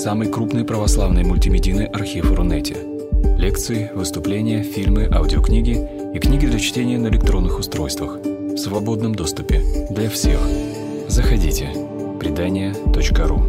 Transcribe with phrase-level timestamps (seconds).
[0.00, 2.74] самый крупный православный мультимедийный архив Рунете.
[3.36, 10.08] Лекции, выступления, фильмы, аудиокниги и книги для чтения на электронных устройствах в свободном доступе для
[10.08, 10.40] всех.
[11.06, 11.68] Заходите.
[12.18, 13.42] Предания.ру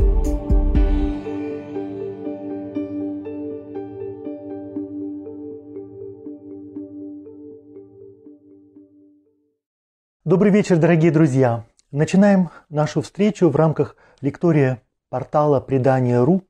[10.26, 11.64] Добрый вечер, дорогие друзья!
[11.92, 14.82] Начинаем нашу встречу в рамках лектория
[15.12, 16.42] портала Предания.ру.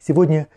[0.00, 0.48] Сегодня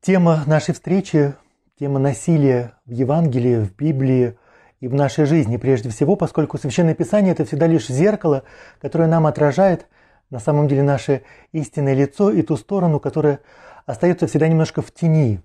[0.00, 1.34] тема нашей встречи,
[1.78, 4.38] тема насилия в Евангелии, в Библии
[4.80, 8.44] и в нашей жизни прежде всего, поскольку Священное Писание– это всегда лишь зеркало,
[8.80, 9.86] которое нам отражает
[10.30, 13.40] на самом деле наше истинное лицо и ту сторону, которая
[13.84, 15.42] остается всегда немножко в тени.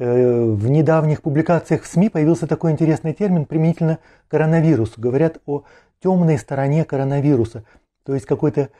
[0.00, 5.00] Э, в недавних публикациях в СМИ появился такой интересный термин применительно коронавирусу.
[5.00, 5.62] Говорят о
[6.02, 7.62] темной стороне коронавируса,
[8.04, 8.70] то есть какой-то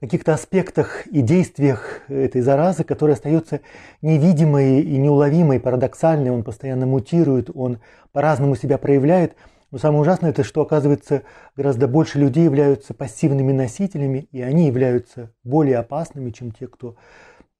[0.00, 3.60] каких-то аспектах и действиях этой заразы, которая остается
[4.00, 7.80] невидимой и неуловимой, парадоксальной, он постоянно мутирует, он
[8.12, 9.36] по-разному себя проявляет.
[9.70, 11.22] Но самое ужасное это, что оказывается
[11.54, 16.96] гораздо больше людей являются пассивными носителями, и они являются более опасными, чем те, кто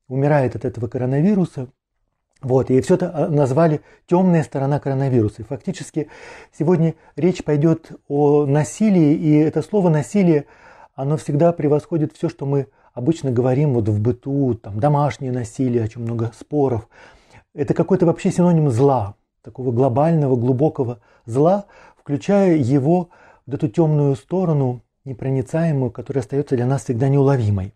[0.08, 1.68] умирает от этого коронавируса.
[2.40, 5.42] Вот, и все это а, назвали темная сторона коронавируса.
[5.42, 6.08] И фактически
[6.58, 10.46] сегодня речь пойдет о насилии, и это слово насилие–
[11.00, 15.88] оно всегда превосходит все, что мы обычно говорим вот в быту, там, домашнее насилие, о
[15.88, 16.88] чем много споров.
[17.54, 21.64] Это какой-то вообще синоним зла, такого глобального, глубокого зла,
[21.96, 23.08] включая его
[23.46, 27.72] вот эту темную сторону, непроницаемую, которая остается для нас всегда неуловимой.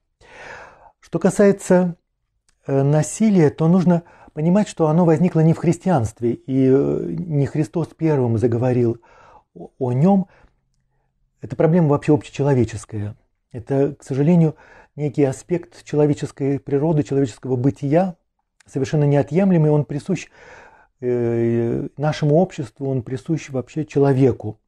[1.00, 1.96] Что касается
[2.66, 4.02] э, насилия, то нужно
[4.34, 8.98] понимать, что оно возникло не в христианстве, и э, не Христос первым заговорил
[9.78, 10.26] о нем,
[11.44, 13.16] это проблема вообще общечеловеческая.
[13.52, 14.56] Это, к сожалению,
[14.96, 18.16] некий аспект человеческой природы, человеческого бытия,
[18.66, 20.28] совершенно неотъемлемый, он присущ
[21.02, 24.58] э, нашему обществу, он присущ вообще человеку.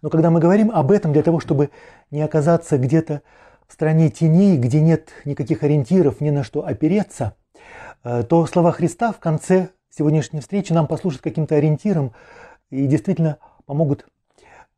[0.00, 1.68] Но когда мы говорим об этом для того, чтобы
[2.10, 3.20] не оказаться где-то
[3.68, 7.34] в стране теней, где нет никаких ориентиров, ни на что опереться,
[8.02, 12.14] э, то слова Христа в конце сегодняшней встречи нам послужат каким-то ориентиром
[12.70, 13.36] и действительно
[13.66, 14.06] помогут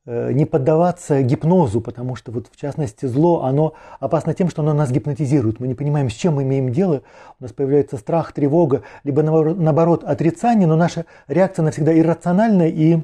[0.08, 4.91] не поддаваться гипнозу, потому что вот в частности зло, оно опасно тем, что оно нас
[4.91, 5.60] гипнотизирует.
[5.60, 7.02] Мы не понимаем, с чем мы имеем дело.
[7.38, 13.00] У нас появляется страх, тревога, либо наоборот отрицание, но наша реакция навсегда иррациональна, и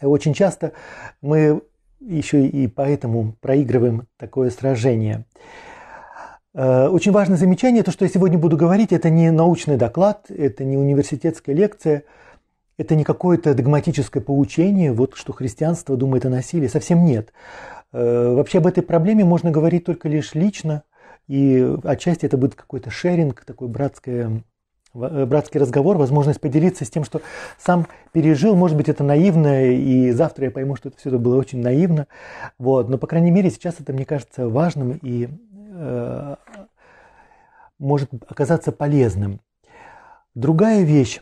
[0.00, 0.72] очень часто
[1.22, 1.62] мы
[1.98, 5.24] еще и поэтому проигрываем такое сражение.
[6.54, 10.62] Э, очень важное замечание, то, что я сегодня буду говорить, это не научный доклад, это
[10.62, 12.04] не университетская лекция–
[12.82, 17.32] это не какое-то догматическое поучение, вот что христианство думает о насилии, совсем нет.
[17.92, 20.82] Э, вообще об этой проблеме можно говорить только лишь лично,
[21.28, 24.42] и отчасти это будет какой-то шеринг, такой братское,
[24.94, 27.22] э, братский разговор, возможность поделиться с тем, что
[27.56, 31.36] сам пережил, может быть, это наивно, и завтра я пойму, что это все это было
[31.36, 32.08] очень наивно,
[32.58, 35.28] вот, но, по крайней мере, сейчас это, мне кажется, важным и
[35.74, 36.36] э,
[37.78, 39.40] может оказаться полезным.
[40.34, 41.20] Другая вещь,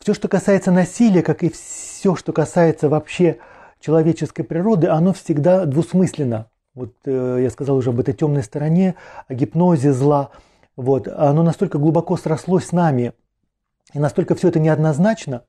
[0.00, 3.36] все, что касается насилия, как и все, что касается вообще
[3.80, 6.46] человеческой природы, оно всегда двусмысленно.
[6.74, 8.94] Вот э, я сказал уже об этой темной стороне,
[9.28, 10.30] о гипнозе зла.
[10.74, 13.12] Вот, оно настолько глубоко срослось с нами,
[13.92, 15.42] и настолько все это неоднозначно,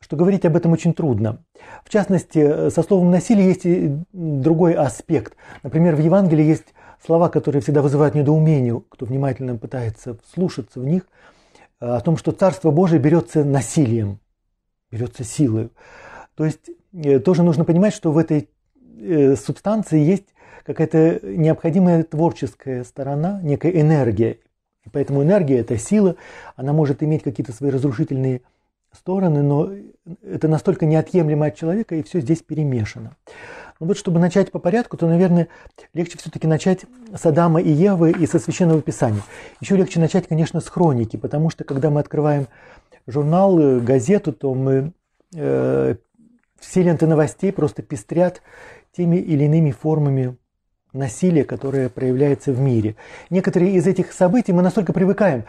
[0.00, 1.44] что говорить об этом очень трудно.
[1.84, 5.36] В частности, со словом насилие есть и другой аспект.
[5.62, 6.74] Например, в Евангелии есть
[7.04, 11.02] слова, которые всегда вызывают недоумение, кто внимательно пытается слушаться в них–
[11.84, 14.18] о том, что Царство Божие берется насилием,
[14.90, 15.70] берется силой.
[16.34, 18.48] То есть э, тоже нужно понимать, что в этой
[18.98, 20.26] э, субстанции есть
[20.64, 24.38] какая-то необходимая творческая сторона, некая энергия.
[24.84, 26.16] И поэтому энергия– это сила,
[26.56, 28.42] она может иметь какие-то свои разрушительные
[28.92, 29.70] стороны, но
[30.22, 33.16] это настолько неотъемлемо от человека, и все здесь перемешано.
[33.80, 35.48] Ну вот, чтобы начать по порядку, то, наверное,
[35.94, 39.22] легче все-таки начать с Адама и Евы и со Священного Писания.
[39.60, 42.46] Еще легче начать, конечно, с хроники, потому что, когда мы открываем
[43.06, 44.92] журнал, э, газету, то мы
[45.34, 45.96] э,
[46.60, 48.42] все ленты новостей просто пестрят
[48.96, 50.36] теми или иными формами
[50.92, 52.96] насилия, которое проявляется в мире.
[53.28, 55.44] Некоторые из этих событий мы настолько привыкаем,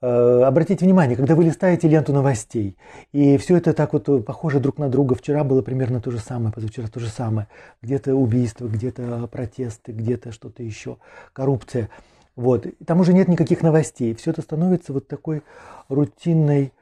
[0.00, 2.76] обратите внимание, когда вы листаете ленту новостей,
[3.12, 6.52] и все это так вот похоже друг на друга, вчера было примерно то же самое,
[6.52, 7.48] позавчера то же самое,
[7.82, 10.98] где-то убийство, где-то протесты, где-то что-то еще,
[11.32, 11.88] коррупция.
[12.36, 12.66] Вот.
[12.84, 14.14] Там уже нет никаких новостей.
[14.14, 15.42] Все это становится вот такой
[15.88, 16.72] рутинной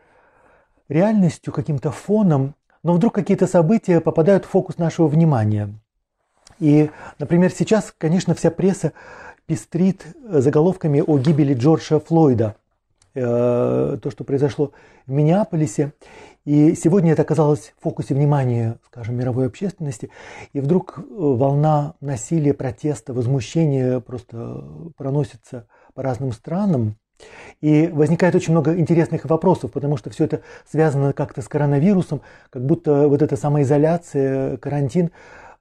[0.89, 5.75] реальностью, каким-то фоном, но вдруг какие-то события попадают в фокус нашего внимания.
[6.59, 8.93] И, например, сейчас, конечно, вся пресса
[9.47, 12.57] пестрит заголовками о гибели Джорджа Флойда.
[13.15, 14.73] Э, то, что произошло
[15.07, 15.93] в Миннеаполисе.
[16.47, 20.11] И сегодня это оказалось в фокусе внимания, скажем, мировой общественности.
[20.55, 24.65] И вдруг э, волна насилия, протеста, возмущения просто
[24.97, 26.97] проносится по разным странам.
[27.61, 32.65] И возникает очень много интересных вопросов, потому что все это связано как-то с коронавирусом, как
[32.65, 35.11] будто вот эта самоизоляция, карантин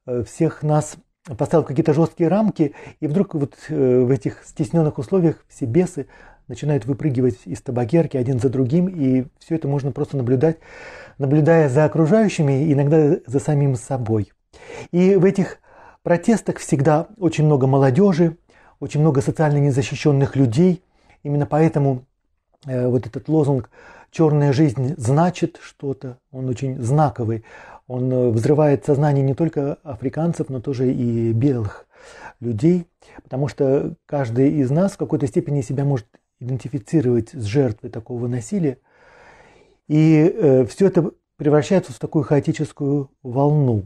[0.08, 0.96] э, всех нас
[1.38, 6.08] поставил какие-то жесткие рамки, и вдруг вот в этих стесненных условиях все бесы
[6.52, 10.58] начинают выпрыгивать из табакерки один за другим, и все это можно просто наблюдать,
[11.18, 14.34] наблюдая за окружающими, иногда за самим собой.
[14.92, 15.60] И в этих
[16.04, 18.38] протестах всегда очень много молодежи,
[18.82, 20.84] очень много социально незащищенных людей.
[21.24, 22.06] Именно поэтому
[22.68, 23.70] э, вот этот лозунг
[24.12, 27.46] «черная жизнь значит что-то», он очень знаковый.
[27.88, 31.88] Он э, взрывает сознание не только африканцев, но тоже и белых
[32.42, 32.88] людей,
[33.24, 36.08] потому что каждый из нас в какой-то степени себя может
[36.42, 38.78] идентифицировать с жертвой такого насилия.
[39.88, 43.86] И э, все это превращается в такую хаотическую волну.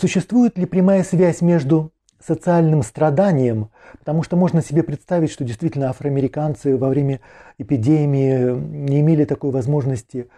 [0.00, 1.92] Существует ли прямая связь между
[2.26, 7.20] социальным страданием, потому что можно себе представить, что действительно афроамериканцы во время
[7.58, 10.28] эпидемии не имели такой возможности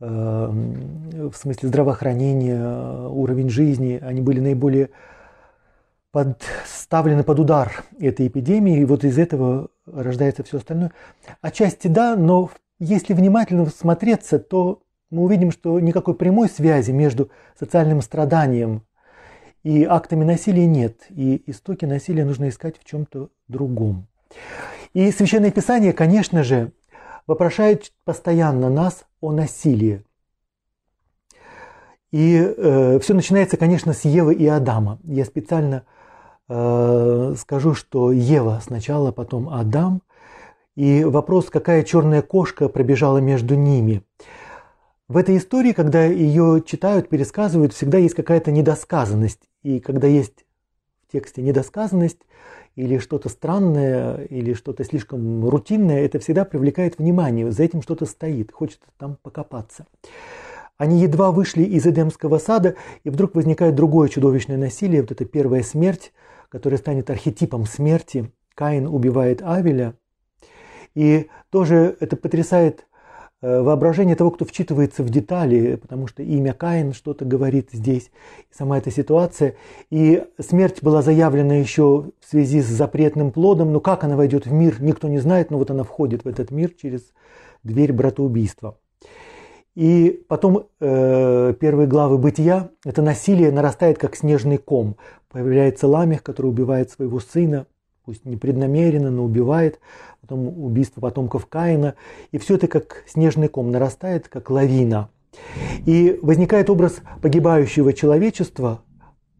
[0.00, 4.90] э, в смысле здравоохранения, уровень жизни, они были наиболее
[6.12, 10.92] подставлены под удар этой эпидемии, и вот из этого рождается все остальное.
[11.40, 18.00] Отчасти да, но если внимательно смотреться, то мы увидим, что никакой прямой связи между социальным
[18.00, 18.82] страданием
[19.62, 21.06] и актами насилия нет.
[21.10, 24.06] И истоки насилия нужно искать в чем-то другом.
[24.94, 26.72] И Священное Писание, конечно же,
[27.26, 30.04] вопрошает постоянно нас о насилии.
[32.10, 34.98] И э, все начинается, конечно, с Евы и Адама.
[35.04, 35.99] Я специально Э,
[36.50, 40.02] скажу, что Ева сначала, потом Адам.
[40.74, 44.02] И вопрос, какая черная кошка пробежала между ними.
[45.08, 49.40] В этой истории, когда ее читают, пересказывают, всегда есть какая-то недосказанность.
[49.62, 50.44] И когда есть
[51.06, 52.20] в тексте недосказанность
[52.76, 57.50] или что-то странное, или что-то слишком рутинное, это всегда привлекает внимание.
[57.50, 59.86] За этим что-то стоит, хочется там покопаться.
[60.78, 65.62] Они едва вышли из Эдемского сада, и вдруг возникает другое чудовищное насилие, вот эта первая
[65.62, 66.12] смерть,
[66.50, 68.30] который станет архетипом смерти.
[68.54, 69.94] Каин убивает Авеля.
[70.94, 72.86] И тоже это потрясает
[73.40, 78.10] э, воображение того, кто вчитывается в детали, потому что имя Каин что-то говорит здесь,
[78.50, 79.54] сама эта ситуация.
[79.88, 84.52] И смерть была заявлена еще в связи с запретным плодом, но как она войдет в
[84.52, 87.12] мир, никто не знает, но вот она входит в этот мир через
[87.62, 88.76] дверь братоубийства.
[89.80, 94.96] И потом э, первые главы бытия, это насилие нарастает как снежный ком.
[95.30, 97.66] Появляется Ламех, который убивает своего сына,
[98.04, 99.80] пусть непреднамеренно, но убивает.
[100.20, 101.94] Потом убийство потомков Каина.
[102.30, 105.08] И все это как снежный ком нарастает, как лавина.
[105.86, 108.82] И возникает образ погибающего человечества,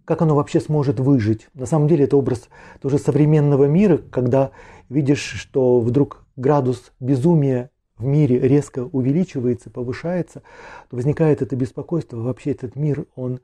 [0.07, 1.49] как оно вообще сможет выжить.
[1.53, 2.49] На самом деле это образ
[2.81, 4.53] тоже современного мира, когда
[4.89, 7.70] видишь, что вдруг градус безумия
[8.01, 10.43] в мире резко увеличивается, повышается,
[10.89, 12.17] то возникает это беспокойство.
[12.17, 13.41] Вообще этот мир, он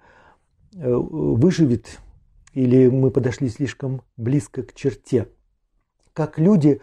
[0.75, 2.01] э, выживет
[2.57, 5.29] или мы подошли слишком близко к черте.
[6.15, 6.81] Как люди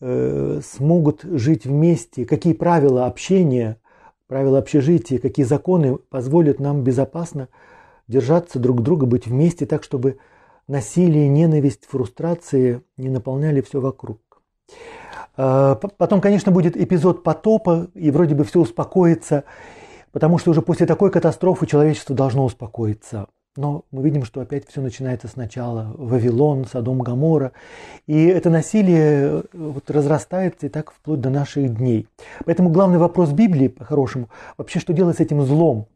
[0.00, 3.80] э, смогут жить вместе, какие правила общения,
[4.26, 7.48] правила общежития, какие законы позволят нам безопасно
[8.08, 10.18] держаться друг друга, быть вместе так, чтобы
[10.66, 14.20] насилие, ненависть, фрустрации не наполняли все вокруг.
[15.38, 19.44] А, потом, конечно, будет эпизод потопа, и вроде бы все успокоится,
[20.10, 23.28] потому что уже после такой катастрофы человечество должно успокоиться.
[23.56, 25.92] Но мы видим, что опять все начинается сначала.
[25.96, 27.52] Вавилон, Содом, Гамора.
[28.06, 32.08] И это насилие э, вот разрастается и так вплоть до наших дней.
[32.44, 35.86] Поэтому главный вопрос Библии, по-хорошему, вообще что делать с этим злом,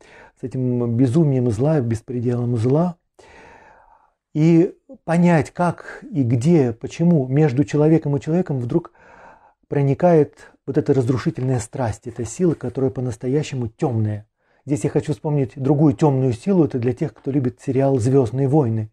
[0.40, 2.96] с этим безумием зла, беспределом зла.
[4.34, 8.92] И понять, как и где, почему между человеком и человеком вдруг
[9.73, 14.29] проникает вот эта разрушительная страсть, эта сила, которая по-настоящему темная.
[14.67, 18.93] Здесь я хочу вспомнить другую темную силу, это для тех, кто любит сериал «Звездные войны».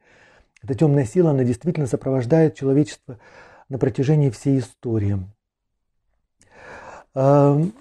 [0.64, 3.20] Эта темная сила, она действительно сопровождает человечество
[3.68, 5.18] на протяжении всей истории.
[7.14, 7.74] Когда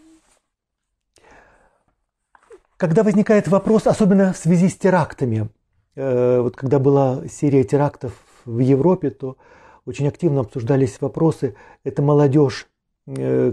[3.04, 5.48] возникает вопрос, особенно в связи с терактами,
[5.94, 9.36] э, вот когда была серия терактов в Европе, то
[9.86, 12.66] очень активно обсуждались вопросы, это молодежь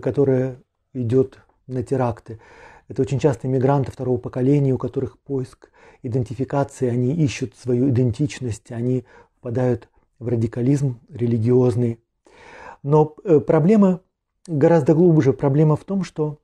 [0.01, 0.57] которая
[0.93, 2.39] идет на теракты.
[2.87, 5.71] Это очень часто мигранты второго поколения, у которых поиск
[6.03, 9.05] идентификации, они ищут свою идентичность, они
[9.37, 11.99] впадают в радикализм религиозный.
[12.83, 14.01] Но э, проблема
[14.47, 15.33] гораздо глубже.
[15.33, 16.39] Проблема в том, что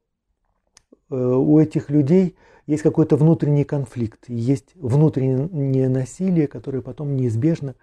[1.09, 7.75] э, у этих людей есть какой-то внутренний конфликт, есть внутреннее насилие, которое потом неизбежно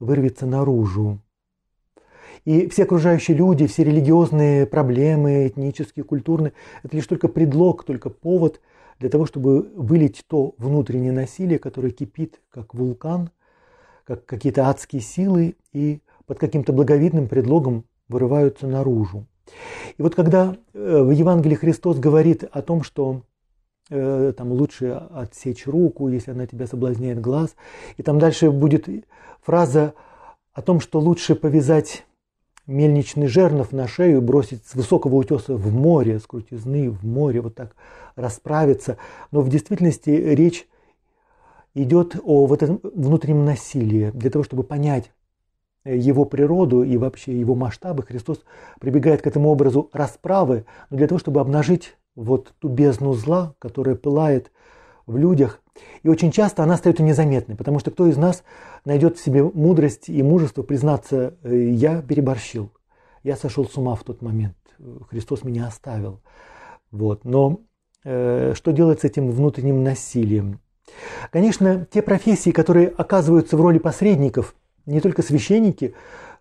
[0.00, 1.20] вырвется наружу.
[2.44, 8.60] И все окружающие люди, все религиозные проблемы, этнические, культурные, это лишь только предлог, только повод
[8.98, 13.30] для того, чтобы вылить то внутреннее насилие, которое кипит, как вулкан,
[14.04, 19.26] как какие-то адские силы, и под каким-то благовидным предлогом вырываются наружу.
[19.96, 23.22] И вот когда э, в Евангелии Христос говорит о том, что
[23.90, 27.54] э, там лучше отсечь руку, если она тебя соблазняет глаз,
[27.96, 28.88] и там дальше будет
[29.42, 29.94] фраза
[30.52, 32.04] о том, что лучше повязать
[32.66, 37.54] мельничный жернов на шею бросить с высокого утеса в море, с крутизны в море, вот
[37.54, 37.74] так
[38.16, 38.98] расправиться.
[39.30, 40.68] Но в действительности речь
[41.74, 44.10] идет о вот этом внутреннем насилии.
[44.14, 45.12] Для того, чтобы понять
[45.84, 48.44] его природу и вообще его масштабы, Христос
[48.78, 53.96] прибегает к этому образу расправы, но для того, чтобы обнажить вот ту бездну зла, которая
[53.96, 54.52] пылает
[55.06, 55.61] в людях.
[56.02, 58.42] И очень часто она остается незаметной, потому что кто из нас
[58.84, 62.72] найдет в себе мудрость и мужество признаться, «Э, я переборщил,
[63.22, 64.56] я сошел с ума в тот момент,
[65.08, 66.20] Христос меня оставил.
[66.90, 67.24] Вот.
[67.24, 67.60] Но
[68.04, 70.60] э, что делать с этим внутренним насилием?
[71.30, 74.54] Конечно, те профессии, которые оказываются в роли посредников,
[74.86, 75.94] не только священники,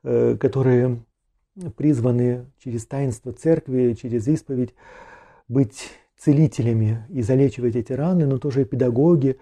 [0.04, 1.04] э, которые
[1.78, 4.74] призваны через таинство церкви, через исповедь
[5.48, 5.90] быть
[6.24, 9.38] целителями и залечивать эти раны, но тоже и педагоги,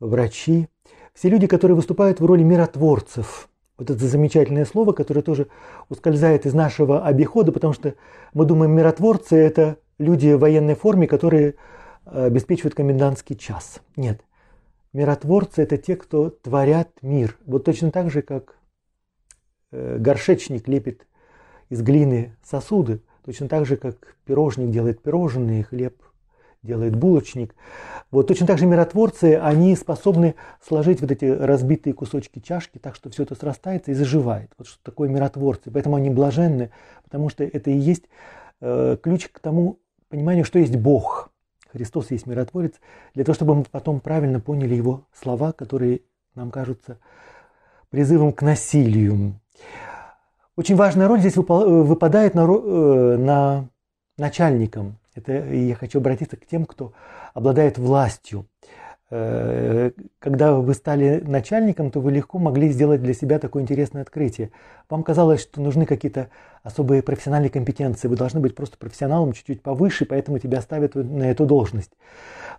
[0.00, 0.68] врачи.
[1.12, 3.48] Все люди, которые выступают в роли миротворцев.
[3.76, 5.48] Вот это замечательное слово, которое тоже
[5.88, 7.94] ускользает из нашего обихода, потому что
[8.32, 11.56] мы думаем, миротворцы– это люди в военной форме, которые
[12.06, 13.80] э, обеспечивают комендантский час.
[13.96, 14.22] Нет.
[14.92, 17.36] Миротворцы– это те, кто творят мир.
[17.46, 18.56] Вот точно так же, как
[19.72, 21.06] э, горшечник лепит
[21.68, 26.03] из глины сосуды, точно так же, как пирожник делает пирожные, хлеб
[26.64, 27.54] делает булочник.
[28.10, 30.34] Вот точно так же миротворцы, они способны
[30.66, 34.50] сложить вот эти разбитые кусочки чашки так, что все это срастается и заживает.
[34.58, 35.70] Вот что такое миротворцы.
[35.70, 36.70] Поэтому они блаженны,
[37.04, 38.04] потому что это и есть
[38.60, 39.78] э, ключ к тому
[40.08, 41.30] пониманию, что есть Бог.
[41.72, 42.74] Христос есть миротворец,
[43.14, 46.02] для того, чтобы мы потом правильно поняли его слова, которые
[46.36, 46.98] нам кажутся
[47.90, 49.40] призывом к насилию.
[50.56, 53.68] Очень важная роль здесь выпадает на, э, на
[54.16, 56.92] начальникам, это я хочу обратиться к тем, кто
[57.34, 58.46] обладает властью.
[59.10, 64.50] Э, когда вы стали начальником, то вы легко могли сделать для себя такое интересное открытие.
[64.88, 66.30] Вам казалось, что нужны какие-то
[66.62, 68.08] особые профессиональные компетенции.
[68.08, 71.92] Вы должны быть просто профессионалом чуть-чуть повыше, поэтому тебя ставят на эту должность.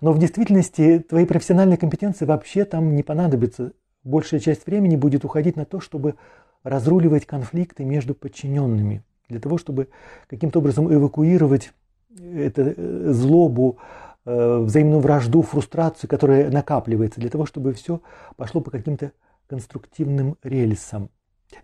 [0.02, 3.74] Но в действительности твои профессиональные компетенции вообще там не понадобятся.
[4.04, 6.16] Большая часть времени будет уходить на то, чтобы
[6.64, 9.90] разруливать конфликты между подчиненными, для того, чтобы
[10.28, 11.74] каким-то образом эвакуировать
[12.20, 13.78] это э, злобу,
[14.26, 18.02] э, взаимную вражду, фрустрацию, которая накапливается, для того, чтобы все
[18.36, 19.12] пошло по каким-то
[19.48, 21.10] конструктивным рельсам,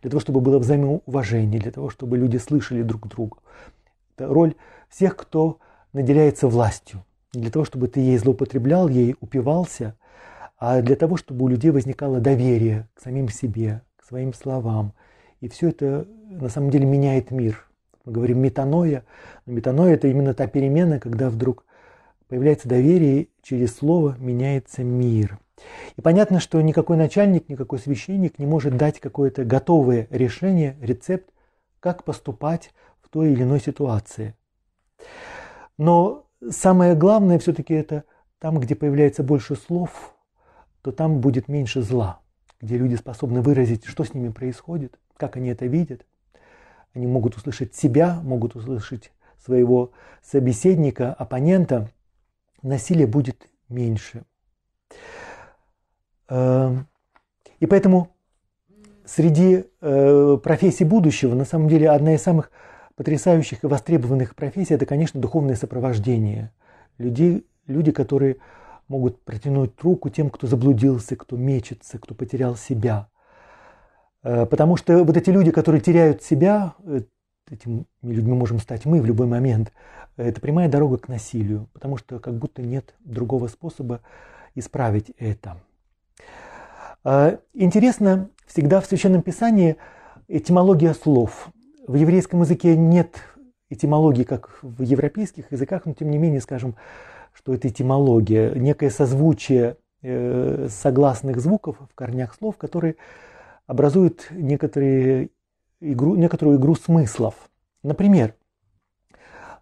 [0.02, 3.38] для того, чтобы было взаимоуважение, для того, чтобы люди слышали друг друга.
[4.16, 4.56] Это роль
[4.90, 5.60] всех, кто
[5.94, 7.04] наделяется властью.
[7.34, 9.96] Для того, чтобы ты ей злоупотреблял, ей упивался,
[10.58, 14.94] а для того, чтобы у людей возникало доверие к самим себе, к своим словам.
[15.40, 17.66] И все это на самом деле меняет мир–
[18.06, 19.06] мы говорим метаноя.
[19.46, 21.66] Но метаноя– это именно та перемена, когда вдруг
[22.28, 25.40] появляется доверие, через слово меняется мир.
[25.96, 31.30] И понятно, что никакой начальник, никакой священник не может дать какое-то готовое решение, рецепт,
[31.80, 34.36] как поступать в той или иной ситуации.
[35.78, 38.06] Но самое главное все-таки это
[38.40, 40.16] там, где появляется больше слов,
[40.82, 42.22] то там будет меньше зла,
[42.60, 46.06] где люди способны выразить, что с ними происходит, как они это видят,
[46.94, 49.12] они могут услышать себя, могут услышать
[49.44, 51.90] своего собеседника, оппонента,
[52.62, 54.24] насилие будет меньше.
[56.30, 56.88] Эм,
[57.60, 58.10] и поэтому
[59.06, 62.52] среди э, профессий будущего, на самом деле, одна из самых
[62.96, 66.52] потрясающих и востребованных профессий– это, конечно, духовное сопровождение.
[66.98, 68.38] Люди, люди, которые
[68.88, 73.08] могут протянуть руку тем, кто заблудился, кто мечется, кто потерял себя.
[74.24, 77.02] Э, потому что вот эти люди, которые теряют себя, э,
[77.50, 79.72] этими людьми можем стать мы в любой момент,
[80.18, 84.02] это прямая дорога к насилию, потому что как будто нет другого способа
[84.56, 85.58] исправить это.
[87.04, 89.78] Э, интересно, всегда в Священном Писании
[90.28, 91.50] этимология слов.
[91.88, 93.16] В еврейском языке нет
[93.70, 96.76] этимологии, как в европейских языках, но тем не менее, скажем,
[97.34, 102.98] что это этимология, некое созвучие э, согласных звуков в корнях слов, которые
[103.68, 105.30] образуют некоторые
[105.80, 107.36] игру, некоторую игру смыслов.
[107.84, 108.36] Например,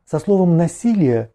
[0.06, 1.34] со словом «насилие»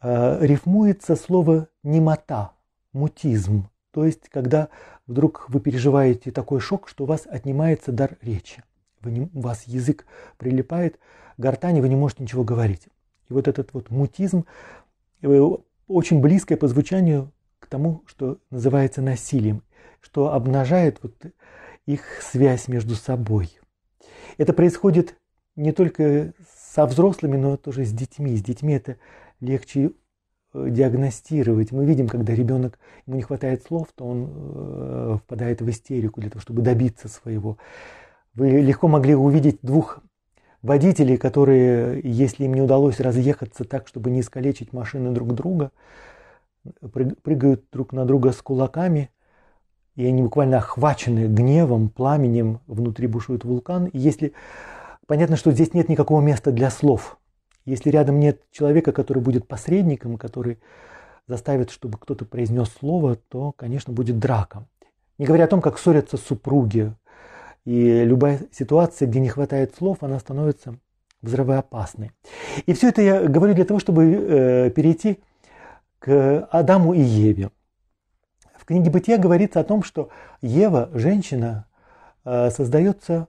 [0.00, 2.52] э, рифмуется слово «немота»,
[2.92, 4.68] «мутизм», то есть когда
[5.06, 8.62] вдруг вы переживаете такой шок, что у вас отнимается дар речи.
[9.00, 10.98] Вы не, у вас язык прилипает
[11.38, 12.88] гортани, вы не можете ничего говорить.
[13.28, 14.46] И вот этот вот мутизм
[15.22, 15.40] э,
[15.86, 19.62] очень близкое по звучанию к тому, что называется насилием,
[20.00, 21.14] что обнажает вот
[21.86, 23.58] их связь между собой.
[24.38, 25.16] Это происходит
[25.56, 28.36] не только со взрослыми, но тоже с детьми.
[28.36, 28.96] С детьми это
[29.40, 29.92] легче
[30.52, 31.72] э, диагностировать.
[31.72, 36.30] Мы видим, когда ребенок, ему не хватает слов, то он э, впадает в истерику для
[36.30, 37.58] того, чтобы добиться своего.
[38.34, 40.00] Вы легко могли увидеть двух
[40.62, 45.70] водителей, которые, если им не удалось разъехаться так, чтобы не искалечить машины друг друга,
[47.22, 49.10] прыгают друг на друга с кулаками,
[49.96, 53.86] и они буквально охвачены гневом, пламенем, внутри бушует вулкан.
[53.86, 54.32] И если
[55.06, 57.18] понятно, что здесь нет никакого места для слов,
[57.64, 60.58] если рядом нет человека, который будет посредником, который
[61.26, 64.66] заставит, чтобы кто-то произнес слово, то, конечно, будет драка.
[65.18, 66.92] Не говоря о том, как ссорятся супруги.
[67.64, 70.76] И любая ситуация, где не хватает слов, она становится
[71.22, 72.10] взрывоопасной.
[72.66, 75.20] И все это я говорю для того, чтобы э, перейти
[75.98, 77.50] к Адаму и Еве.
[78.64, 80.08] В книге «Бытия» говорится о том, что
[80.40, 81.66] Ева, женщина,
[82.24, 83.28] э, создается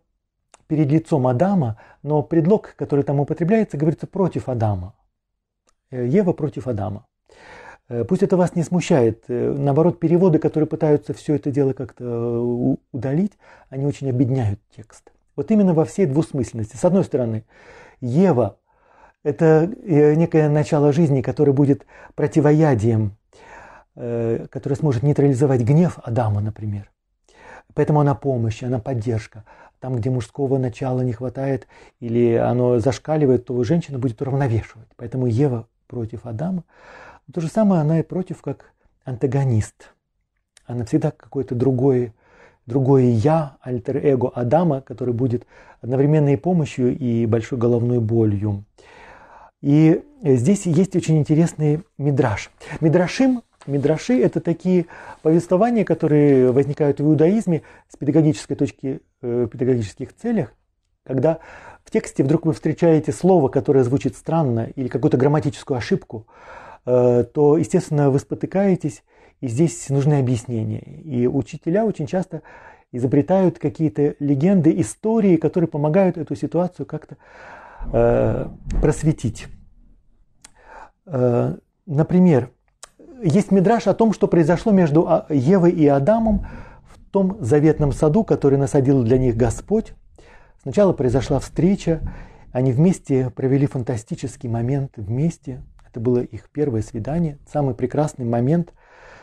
[0.67, 4.95] перед лицом Адама, но предлог, который там употребляется, говорится против Адама.
[5.91, 7.05] Э, Ева против Адама.
[7.89, 9.25] Э, пусть это вас не смущает.
[9.27, 13.33] Наоборот, переводы, которые пытаются все это дело как-то удалить,
[13.67, 15.11] они очень объединяют текст.
[15.35, 16.77] Вот именно во всей двусмысленности.
[16.77, 17.43] С одной стороны,
[17.99, 18.57] Ева–
[19.23, 23.17] это некое начало жизни, которое будет противоядием
[23.97, 26.91] Э, которая сможет нейтрализовать гнев Адама, например.
[27.73, 29.45] Поэтому она помощь, она поддержка.
[29.79, 31.65] Там, где мужского начала не хватает
[32.01, 34.89] или оно зашкаливает, то женщина будет уравновешивать.
[34.97, 36.65] Поэтому Ева против Адама.
[37.31, 38.73] То же самое она и против как
[39.05, 39.93] антагонист.
[40.65, 42.13] Она всегда какое-то другое,
[42.65, 45.47] другое «я», альтер-эго Адама, который будет
[45.79, 48.65] одновременно и помощью, и большой головной болью.
[49.61, 52.51] И здесь есть очень интересный мидраж.
[52.81, 54.85] Мидрашим Мидраши– это такие
[55.21, 60.53] повествования, которые возникают в иудаизме с педагогической точки, э, педагогических целях,
[61.03, 61.39] когда
[61.83, 66.27] в тексте вдруг вы встречаете слово, которое звучит странно, или какую-то грамматическую ошибку,
[66.85, 69.03] э, то, естественно, вы спотыкаетесь,
[69.41, 71.01] и здесь нужны объяснения.
[71.03, 72.41] И учителя очень часто
[72.91, 77.17] изобретают какие-то легенды, истории, которые помогают эту ситуацию как-то
[77.91, 78.47] э,
[78.81, 79.47] просветить.
[81.05, 82.49] Э, например,
[83.21, 86.47] есть мидраж о том, что произошло между а, Евой и Адамом
[86.83, 89.93] в том заветном саду, который насадил для них Господь.
[90.61, 92.01] Сначала произошла встреча,
[92.51, 95.63] они вместе провели фантастический момент вместе.
[95.87, 98.73] Это было их первое свидание, самый прекрасный момент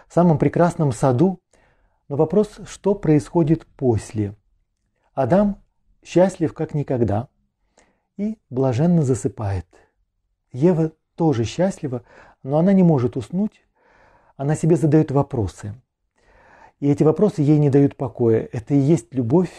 [0.08, 1.40] в самом прекрасном саду.
[2.08, 4.34] Но вопрос, что происходит после?
[5.14, 5.58] Адам
[6.04, 7.28] счастлив как никогда
[8.16, 9.66] и блаженно засыпает.
[10.52, 12.02] Ева тоже счастлива,
[12.42, 13.62] но она не может уснуть,
[14.36, 15.74] она себе задает вопросы.
[16.80, 18.48] И эти вопросы ей не дают покоя.
[18.52, 19.50] Это и есть любовь,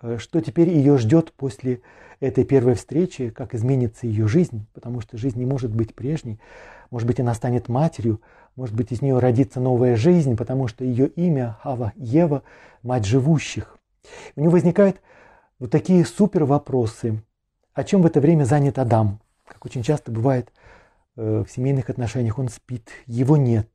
[0.00, 1.80] э, что теперь ее ждет после
[2.20, 6.40] этой первой встречи, как изменится ее жизнь, потому что жизнь не может быть прежней.
[6.90, 8.20] Может быть, она станет матерью,
[8.56, 12.42] может быть, из нее родится новая жизнь, потому что ее имя Хава Ева,
[12.82, 13.78] мать живущих.
[14.36, 15.00] У нее возникают
[15.58, 17.22] вот такие супер вопросы.
[17.74, 19.20] О чем в это время занят Адам?
[19.46, 20.52] Как очень часто бывает
[21.16, 23.68] э, в семейных отношениях, он спит, его нет,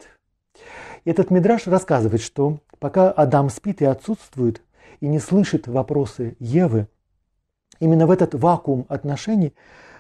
[1.06, 4.62] этот мидраж рассказывает, что пока Адам спит и отсутствует,
[5.00, 6.88] и не слышит вопросы Евы,
[7.80, 9.54] именно в этот вакуум отношений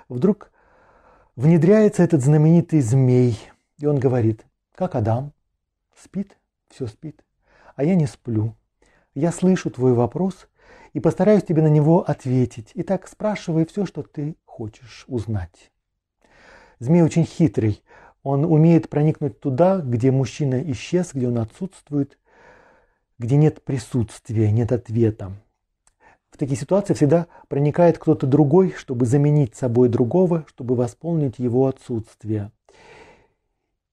[0.07, 0.51] вдруг
[1.35, 3.39] внедряется этот знаменитый змей.
[3.79, 5.33] И он говорит, как Адам,
[5.95, 6.37] спит,
[6.69, 7.23] все спит,
[7.75, 8.55] а я не сплю.
[9.13, 10.47] Я слышу твой вопрос
[10.93, 12.71] и постараюсь тебе на него ответить.
[12.75, 15.71] Итак, спрашивай все, что ты хочешь узнать.
[16.79, 17.83] Змей очень хитрый.
[18.23, 22.17] Он умеет проникнуть туда, где мужчина исчез, где он отсутствует,
[23.19, 25.33] где нет присутствия, нет ответа.
[26.31, 32.51] В такие ситуации всегда проникает кто-то другой, чтобы заменить собой другого, чтобы восполнить его отсутствие.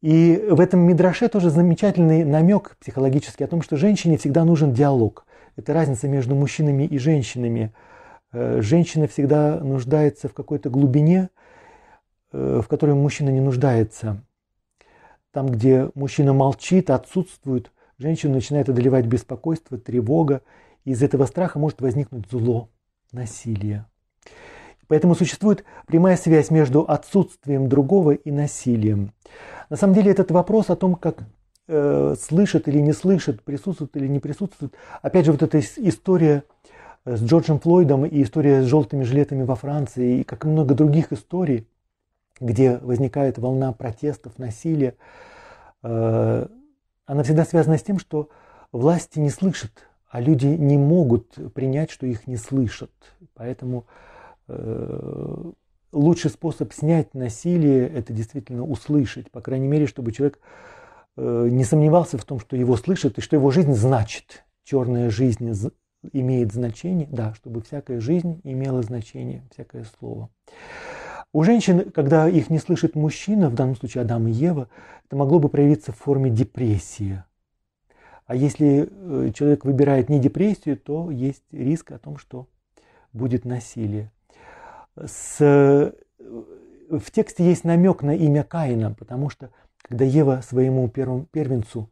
[0.00, 5.26] И в этом мидраше тоже замечательный намек психологический о том, что женщине всегда нужен диалог.
[5.56, 7.74] Это разница между мужчинами и женщинами.
[8.32, 11.28] Э, женщина всегда нуждается в какой-то глубине,
[12.32, 14.22] в которой мужчина не нуждается.
[15.32, 20.42] там, где мужчина молчит, отсутствует, женщину начинает одолевать беспокойство, тревога.
[20.84, 22.68] И из этого страха может возникнуть зло,
[23.12, 23.86] насилие.
[24.88, 29.12] Поэтому существует прямая связь между отсутствием другого и насилием.
[29.68, 31.22] На самом деле этот вопрос о том, как
[31.68, 36.42] э, слышат или не слышат, присутствует или не присутствует, опять же вот эта история
[37.04, 41.12] э, с Джорджем Флойдом и история с желтыми жилетами во Франции и как много других
[41.12, 41.68] историй,
[42.40, 44.94] где возникает волна протестов, насилия,
[45.82, 46.46] э,
[47.06, 48.28] она всегда связана с тем, что
[48.72, 49.72] власти не слышат,
[50.08, 52.90] а люди не могут принять, что их не слышат.
[53.34, 53.86] Поэтому
[54.50, 55.52] Э,
[55.92, 60.40] лучший способ снять насилие– это действительно услышать, по крайней мере, чтобы человек
[61.16, 64.44] э, не сомневался в том, что его слышат и что его жизнь значит.
[64.64, 65.52] Черная жизнь
[66.12, 70.30] имеет значение, да, чтобы всякая жизнь имела значение, всякое слово.
[71.32, 74.68] У женщин, когда их не слышит мужчина, в данном случае Адам и Ева,
[75.06, 77.22] это могло бы проявиться в форме депрессии.
[78.26, 82.46] А если э, человек выбирает не депрессию, то есть риск о том, что
[83.12, 84.10] будет насилие
[85.06, 85.38] с,
[86.88, 89.50] в тексте есть намек на имя Каина, потому что
[89.82, 91.90] когда Ева своему первому первенцу,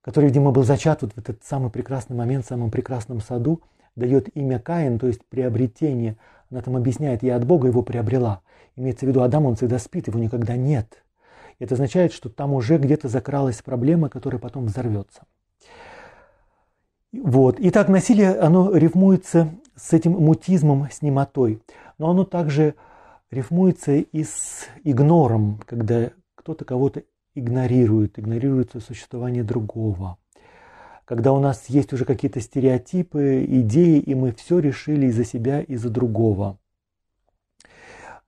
[0.00, 3.62] который, видимо, был зачат вот в этот самый прекрасный момент в самом прекрасном саду,
[3.96, 6.16] дает имя Каин, то есть приобретение,
[6.50, 8.42] она там объясняет, я от Бога его приобрела.
[8.76, 11.04] Имеется в виду, Адам, он всегда спит, его никогда нет.
[11.58, 15.22] Это означает, что там уже где-то закралась проблема, которая потом взорвется.
[17.12, 17.56] Вот.
[17.58, 21.62] Итак, насилие, оно рифмуется с этим мутизмом, с немотой
[21.98, 22.74] но оно также
[23.30, 27.02] рифмуется и с игнором, когда кто-то кого-то
[27.34, 30.18] игнорирует, игнорируется существование другого.
[31.04, 35.76] Когда у нас есть уже какие-то стереотипы, идеи, и мы все решили из-за себя и
[35.76, 36.58] за другого.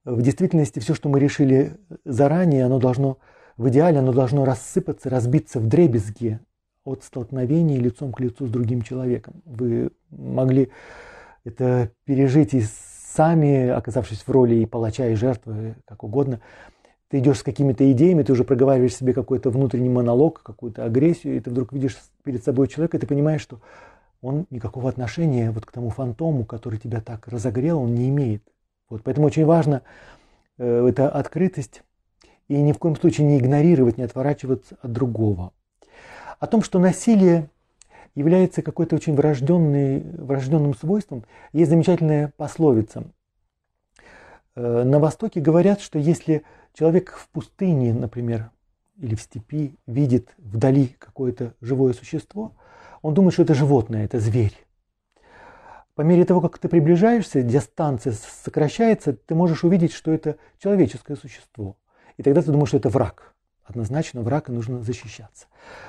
[0.06, 3.18] В действительности все, что мы решили заранее, оно должно,
[3.56, 6.38] в идеале, оно должно рассыпаться, разбиться в дребезги
[6.84, 9.42] от столкновения лицом к лицу с другим человеком.
[9.44, 10.70] Вы могли
[11.44, 12.70] это пережить из
[13.16, 16.40] сами, оказавшись в роли и палача, и жертвы, как угодно,
[17.08, 21.40] ты идешь с какими-то идеями, ты уже проговариваешь себе какой-то внутренний монолог, какую-то агрессию, и
[21.40, 23.60] ты вдруг видишь перед собой человека, и ты понимаешь, что
[24.20, 28.44] он никакого отношения вот к тому фантому, который тебя так разогрел, он не имеет.
[28.88, 29.82] Вот, поэтому очень важно
[30.58, 31.82] э, эта открытость
[32.48, 35.52] и ни в коем случае не игнорировать, не отворачиваться от другого.
[36.38, 37.48] О том, что насилие
[38.14, 41.24] является какой-то очень врожденный, врожденным свойством.
[41.52, 43.04] Есть замечательная пословица.
[44.56, 48.50] Э, на Востоке говорят, что если человек в пустыне, например,
[48.98, 52.52] или в степи видит вдали какое-то живое существо,
[53.02, 54.65] он думает, что это животное, это зверь.
[55.96, 58.12] По мере того, как ты приближаешься, дистанция
[58.44, 61.78] сокращается, ты можешь увидеть, что это человеческое существо.
[62.18, 63.32] И тогда ты думаешь, что это враг.
[63.64, 65.46] Однозначно врага нужно защищаться.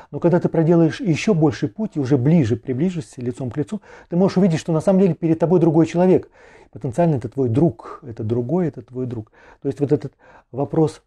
[0.09, 4.15] Но когда ты проделаешь еще больший путь и уже ближе приближишься лицом к лицу, ты
[4.15, 6.31] можешь увидеть, что на самом деле перед тобой другой человек.
[6.71, 9.33] Потенциально это твой друг, это другой, это твой друг.
[9.61, 10.13] То есть вот этот
[10.53, 11.01] вопрос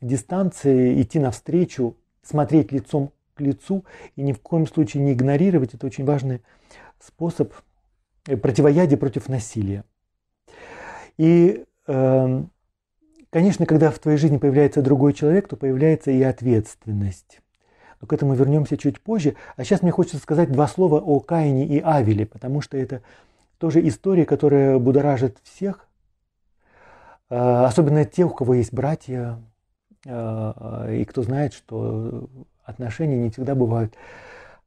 [0.00, 5.86] дистанции, идти навстречу, смотреть лицом к лицу и ни в коем случае не игнорировать, это
[5.86, 6.40] очень важный
[7.00, 7.52] способ
[8.26, 9.84] э, противоядия против насилия.
[11.16, 12.44] И э,
[13.34, 17.40] Конечно, когда в твоей жизни появляется другой человек, то появляется и ответственность.
[18.00, 19.34] Но к этому вернемся чуть позже.
[19.56, 23.02] А сейчас мне хочется сказать два слова о Каине и Авеле, потому что это
[23.58, 25.88] тоже история, которая будоражит всех,
[27.28, 29.40] а, особенно тех, у кого есть братья,
[30.06, 32.30] а, и кто знает, что
[32.62, 33.94] отношения не всегда бывают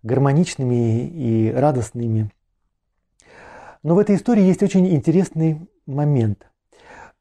[0.03, 2.31] гармоничными и радостными.
[3.88, 6.47] Но в этой истории есть очень интересный момент–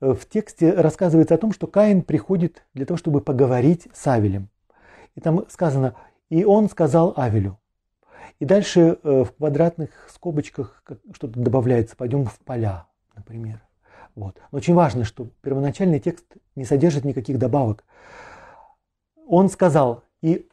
[0.01, 4.49] Э, в тексте рассказывается о том, что Каин приходит для того, чтобы поговорить с Авелем.
[5.15, 5.95] И там сказано,
[6.29, 7.59] и он сказал Авелю.
[8.39, 13.63] И дальше э, в квадратных скобочках что-то добавляется, пойдем в поля, например.
[14.15, 14.39] Вот.
[14.53, 17.85] Но очень важно, что первоначальный текст не содержит никаких добавок.
[19.27, 20.49] Он сказал, и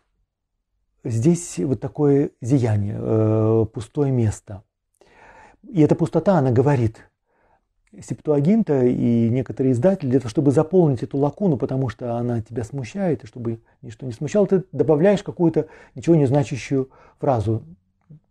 [1.04, 4.64] здесь вот такое зияние, э, пустое место.
[5.68, 6.98] И эта пустота, она говорит,
[8.02, 13.24] Септуагинта и некоторые издатели для того, чтобы заполнить эту лакуну, потому что она тебя смущает,
[13.24, 17.64] и чтобы ничто не смущало, ты добавляешь какую-то ничего не значащую фразу.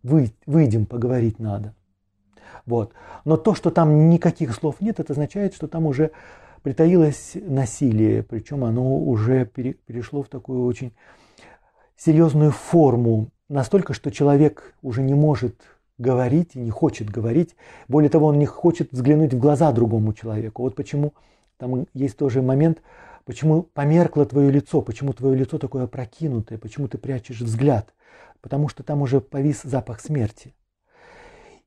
[0.03, 1.73] Вы, выйдем, поговорить надо.
[2.65, 2.91] Вот.
[3.23, 6.11] Но то, что там никаких слов нет, это означает, что там уже
[6.61, 10.93] притаилось насилие, причем оно уже перешло в такую очень
[11.95, 15.61] серьезную форму, настолько, что человек уже не может
[15.97, 17.55] говорить и не хочет говорить.
[17.87, 20.63] Более того, он не хочет взглянуть в глаза другому человеку.
[20.63, 21.13] Вот почему
[21.57, 22.81] там есть тоже момент
[23.25, 24.81] Почему померкло твое лицо?
[24.81, 26.57] Почему твое лицо такое опрокинутое?
[26.57, 27.93] Почему ты прячешь взгляд?
[28.41, 30.53] Потому что там уже повис запах смерти.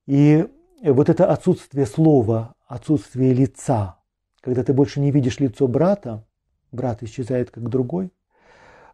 [0.06, 0.46] И
[0.82, 3.98] вот это отсутствие слова, отсутствие лица,
[4.40, 6.26] когда ты больше не видишь лицо брата,
[6.72, 8.12] брат исчезает как другой,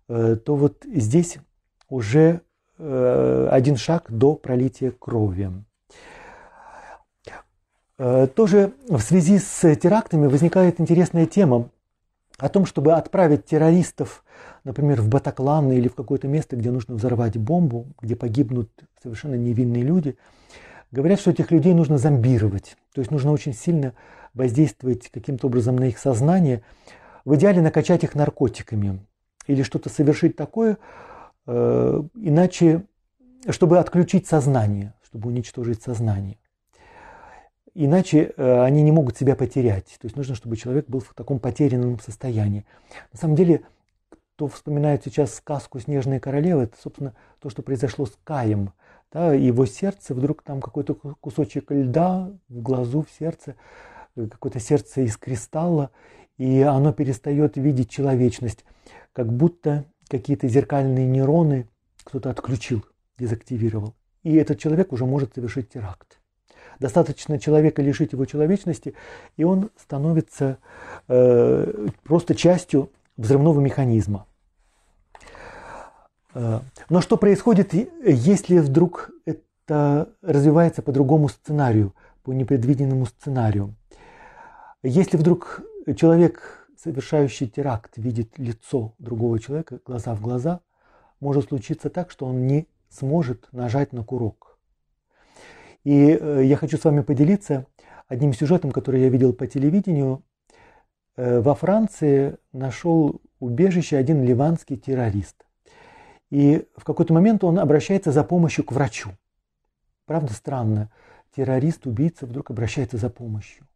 [0.08, 1.38] э, то вот здесь
[1.88, 2.42] уже
[2.82, 5.50] один шаг до пролития крови.
[8.04, 11.68] Э, тоже в связи с терактами возникает интересная тема
[12.38, 14.24] о том, чтобы отправить террористов,
[14.64, 19.84] например, в Батаклан или в какое-то место, где нужно взорвать бомбу, где погибнут совершенно невинные
[19.84, 20.16] люди.
[20.90, 23.94] Говорят, что этих людей нужно зомбировать, то есть нужно очень сильно
[24.34, 26.62] воздействовать каким-то образом на их сознание,
[27.24, 28.98] в идеале накачать их наркотиками
[29.46, 31.11] или что-то совершить такое, э,
[31.46, 32.84] иначе,
[33.48, 36.38] чтобы отключить сознание, чтобы уничтожить сознание.
[37.74, 39.96] Иначе э, они не могут себя потерять.
[39.98, 42.66] То есть нужно, чтобы человек был в таком потерянном состоянии.
[43.12, 43.62] На самом деле,
[44.36, 48.72] кто вспоминает сейчас сказку «Снежная королева», это, собственно, то, что произошло с Каем.
[49.10, 53.56] Да, его сердце, вдруг там какой-то кусочек льда в глазу, в сердце,
[54.16, 55.90] э, какое-то сердце из кристалла,
[56.36, 58.64] и оно перестает видеть человечность,
[59.12, 61.66] как будто какие-то зеркальные нейроны
[62.04, 62.84] кто-то отключил,
[63.18, 63.94] дезактивировал.
[64.22, 66.20] И этот человек уже может совершить теракт.
[66.78, 68.94] Достаточно человека лишить его человечности,
[69.38, 70.58] и он становится
[71.08, 74.26] э, просто частью взрывного механизма.
[76.34, 77.72] Э, но что происходит,
[78.04, 83.74] если вдруг это развивается по другому сценарию, по непредвиденному сценарию?
[84.82, 85.62] Если вдруг
[85.96, 90.60] человек, совершающий теракт, видит лицо другого человека глаза в глаза,
[91.20, 94.58] может случиться так, что он не сможет нажать на курок.
[95.84, 97.66] И э, я хочу с вами поделиться
[98.08, 100.22] одним сюжетом, который я видел по телевидению.
[101.16, 105.46] Э, во Франции нашел убежище один ливанский террорист.
[106.30, 109.10] И в какой-то момент он обращается за помощью к врачу.
[110.06, 110.90] Правда странно,
[111.36, 113.66] террорист, убийца вдруг обращается за помощью.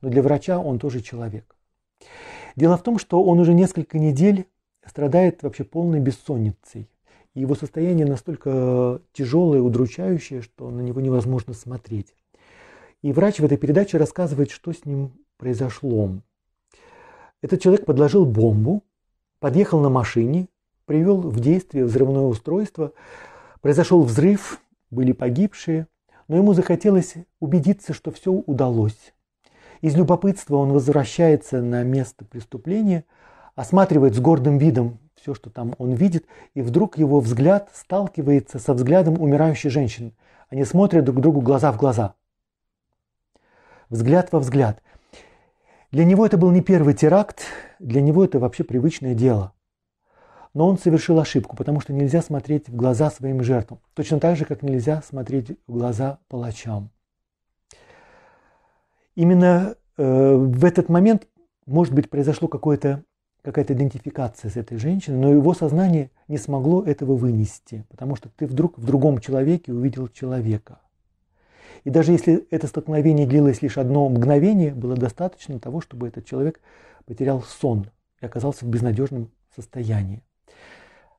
[0.00, 1.53] Но для врача он тоже человек.
[2.56, 4.46] Дело в том, что он уже несколько недель
[4.86, 6.88] страдает вообще полной бессонницей.
[7.34, 12.14] И его состояние настолько тяжелое, удручающее, что на него невозможно смотреть.
[13.02, 16.10] И врач в этой передаче рассказывает, что с ним произошло.
[17.42, 18.84] Этот человек подложил бомбу,
[19.40, 20.48] подъехал на машине,
[20.86, 22.92] привел в действие взрывное устройство,
[23.60, 25.88] произошел взрыв, были погибшие,
[26.28, 29.12] но ему захотелось убедиться, что все удалось.
[29.84, 33.04] Из любопытства он возвращается на место преступления,
[33.54, 38.72] осматривает с гордым видом все, что там он видит, и вдруг его взгляд сталкивается со
[38.72, 40.14] взглядом умирающей женщины.
[40.48, 42.14] Они смотрят друг другу глаза в глаза.
[43.90, 44.82] Взгляд во взгляд.
[45.90, 47.42] Для него это был не первый теракт,
[47.78, 49.52] для него это вообще привычное дело.
[50.54, 53.80] Но он совершил ошибку, потому что нельзя смотреть в глаза своим жертвам.
[53.92, 56.93] Точно так же, как нельзя смотреть в глаза палачам.
[59.14, 61.28] Именно э, в этот момент,
[61.66, 63.04] может быть, произошло какое-то
[63.44, 68.46] какая-то идентификация с этой женщиной, но его сознание не смогло этого вынести, потому что ты
[68.46, 70.80] вдруг в другом человеке увидел человека.
[71.84, 76.58] И даже если это столкновение длилось лишь одно мгновение, было достаточно того, чтобы этот человек
[77.04, 77.90] потерял сон
[78.22, 80.22] и оказался в безнадежном состоянии.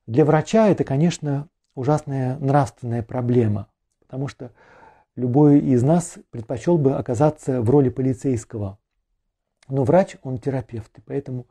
[0.08, 3.68] Для врача это, конечно, ужасная нравственная проблема,
[4.00, 4.52] потому что
[5.16, 8.78] любой из нас предпочел бы оказаться в роли полицейского.
[9.68, 11.48] Но врач, он терапевт, и поэтому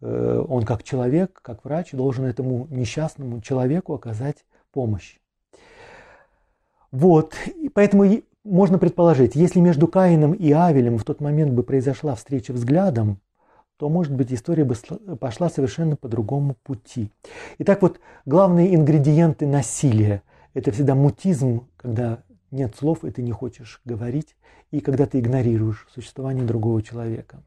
[0.00, 5.18] Э, он как человек, как врач должен этому несчастному человеку оказать помощь.
[6.90, 8.04] Вот, и поэтому
[8.44, 13.20] можно предположить, если между Каином и Авелем в тот момент бы произошла встреча взглядом,
[13.76, 14.74] то, может быть, история бы
[15.18, 17.10] пошла совершенно по другому пути.
[17.58, 20.22] Итак, вот главные ингредиенты насилия–
[20.54, 24.36] это всегда мутизм, когда нет слов, и ты не хочешь говорить,
[24.70, 27.42] и когда ты игнорируешь существование другого человека.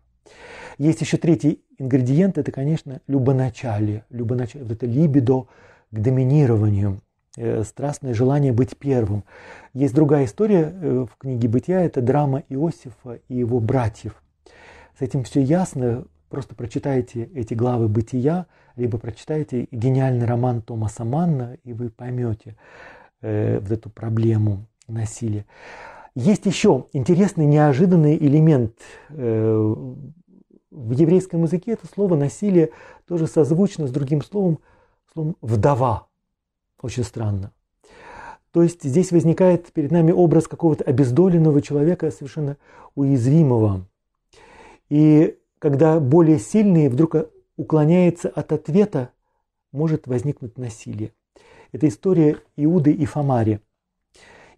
[0.77, 4.05] Есть еще третий ингредиент, это, конечно, любоначалие.
[4.09, 5.47] любоначалие вот это либидо
[5.91, 7.01] к доминированию,
[7.38, 9.23] э, страстное желание быть первым.
[9.73, 14.21] Есть другая история э, в книге «Бытия», это драма Иосифа и его братьев.
[14.97, 21.57] С этим все ясно, просто прочитайте эти главы «Бытия», либо прочитайте гениальный роман Томаса Манна,
[21.63, 22.55] и вы поймете
[23.21, 25.45] э, вот эту проблему насилия.
[26.15, 28.73] Есть еще интересный, неожиданный элемент
[29.10, 29.75] э,
[30.71, 32.71] в еврейском языке это слово насилие
[33.08, 34.60] тоже созвучно с другим словом,
[35.13, 36.08] словом вдова.
[36.82, 37.52] Очень странно.
[38.52, 42.58] То есть здесь возникает перед нами образ какого-то обездоленного человека, совершенно
[42.95, 43.86] уязвимого.
[44.89, 47.15] И когда более сильный вдруг
[47.58, 49.12] уклоняется от ответа,
[49.71, 51.13] может возникнуть насилие.
[51.71, 53.62] Это история Иуды и Фомари.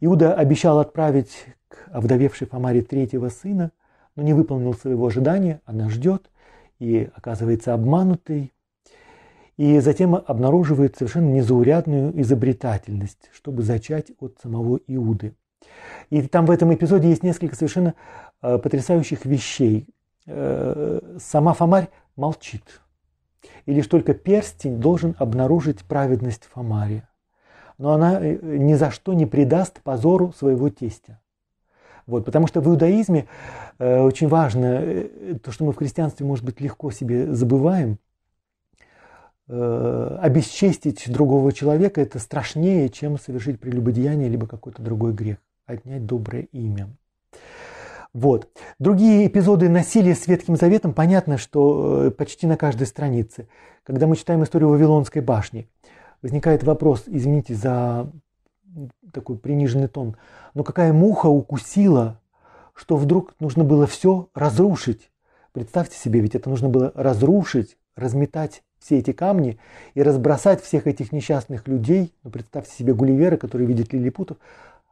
[0.01, 3.71] Иуда обещал отправить к овдовевшей Фомаре третьего сына,
[4.15, 6.29] но не выполнил своего ожидания, она ждет
[6.79, 8.51] и оказывается обманутой,
[9.57, 15.35] и затем обнаруживает совершенно незаурядную изобретательность, чтобы зачать от самого Иуды.
[16.09, 17.93] И там в этом эпизоде есть несколько совершенно
[18.41, 19.87] э, потрясающих вещей.
[20.25, 22.81] Э, сама Фомарь молчит.
[23.67, 27.07] И лишь только перстень должен обнаружить праведность Фомария.
[27.81, 31.19] Но она э, ни за что не предаст позору своего тестя.
[32.05, 33.25] Вот, потому что в иудаизме
[33.79, 37.97] э, очень важно, э, то, что мы в христианстве, может быть, легко себе забываем,
[39.47, 46.43] э, обесчестить другого человека– это страшнее, чем совершить прелюбодеяние либо какой-то другой грех, отнять доброе
[46.51, 46.87] имя.
[48.13, 48.47] Вот.
[48.77, 53.47] Другие эпизоды насилия с Ветхим Заветом, понятно, что э, почти на каждой странице.
[53.83, 55.67] Когда мы читаем историю Вавилонской башни,
[56.21, 58.11] возникает вопрос, извините за
[59.11, 60.15] такой приниженный тон,
[60.53, 62.19] но какая муха укусила,
[62.73, 65.11] что вдруг нужно было все разрушить.
[65.51, 69.59] Представьте себе, ведь это нужно было разрушить, разметать все эти камни
[69.93, 74.37] и разбросать всех этих несчастных людей, ну, представьте себе Гулливера, который видит лилипутов,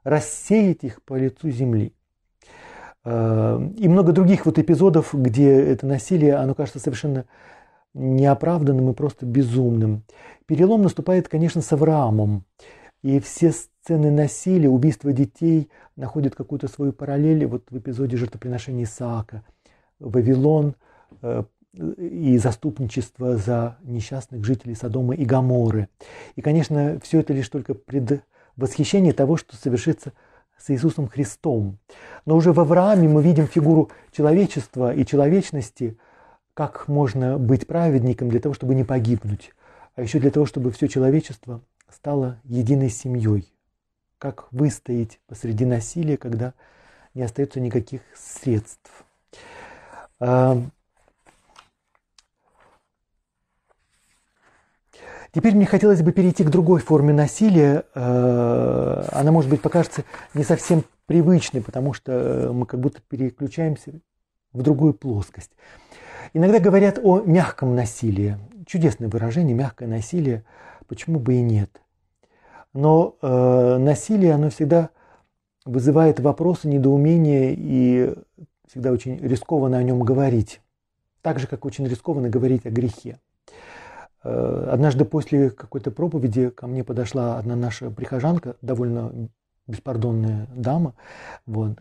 [0.03, 1.93] рассеять их по лицу земли.
[3.03, 7.25] Э, и много других вот эпизодов, где это насилие, оно кажется совершенно
[7.93, 10.03] неоправданным и просто безумным.
[10.45, 12.45] Перелом наступает, конечно, с Авраамом.
[13.01, 19.43] И все сцены насилия, убийства детей находят какую-то свою параллель вот в эпизоде жертвоприношения Исаака.
[19.99, 20.75] Вавилон
[21.21, 25.87] э, и заступничество за несчастных жителей Содома и Гаморы.
[26.35, 30.13] И, конечно, все это лишь только предвосхищение того, что совершится
[30.57, 31.77] с Иисусом Христом.
[32.25, 35.97] Но уже в Аврааме мы видим фигуру человечества и человечности,
[36.59, 39.53] как можно быть праведником для того, чтобы не погибнуть,
[39.95, 43.49] а еще для того, чтобы все человечество стало единой семьей.
[44.17, 46.53] Как выстоять посреди насилия, когда
[47.13, 48.91] не остается никаких средств.
[55.31, 57.85] Теперь мне хотелось бы перейти к другой форме насилия.
[57.95, 64.01] Э, она, может быть, покажется не совсем привычной, потому что мы как будто переключаемся
[64.51, 65.51] в другую плоскость.
[66.33, 68.37] Иногда говорят о мягком насилии.
[68.65, 70.43] Чудесное выражение, мягкое насилие.
[70.87, 71.81] Почему бы и нет?
[72.73, 74.89] Но э, насилие, оно всегда
[75.65, 78.15] вызывает вопросы, недоумения и
[78.67, 80.61] всегда очень рискованно о нем говорить.
[81.21, 83.19] Так же, как очень рискованно говорить о грехе.
[84.23, 89.29] Э, однажды после какой-то проповеди ко мне подошла одна наша прихожанка, довольно
[89.67, 90.93] беспардонная дама.
[91.45, 91.77] Вот.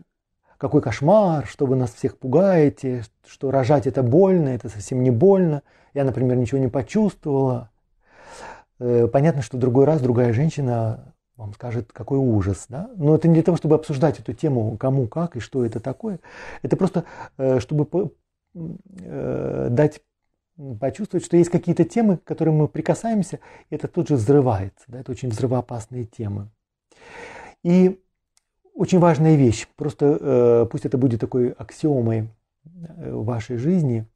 [0.59, 5.63] Какой кошмар, что вы нас всех пугаете, что рожать это больно, это совсем не больно.
[5.93, 7.71] Я, например, ничего не почувствовала.
[8.77, 12.65] Э, понятно, что в другой раз другая женщина вам скажет, какой ужас.
[12.67, 12.89] Да?
[12.97, 16.19] Но это не для того, чтобы обсуждать эту тему, кому, как и что это такое.
[16.61, 17.05] Это просто,
[17.37, 18.11] э, чтобы
[18.53, 20.01] дать
[20.81, 24.83] почувствовать, что есть какие-то темы, к которым мы прикасаемся, и это тут же взрывается.
[24.87, 24.99] Да?
[24.99, 26.49] Это очень взрывоопасные темы.
[27.63, 28.01] И
[28.79, 32.29] очень важная вещь, просто э, пусть это будет такой аксиомой
[32.63, 34.07] э, в вашей жизни.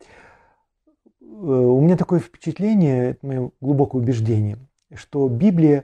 [1.19, 4.57] Э, у меня такое впечатление, это мое глубокое убеждение,
[4.93, 5.83] что Библия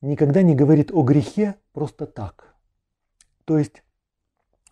[0.00, 2.54] никогда не говорит о грехе просто так.
[3.44, 3.82] То есть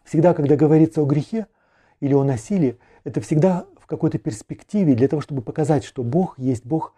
[0.04, 1.48] всегда, когда говорится о грехе
[1.98, 6.94] или о насилии, это всегда какой-то перспективе, для того, чтобы показать, что Бог есть Бог,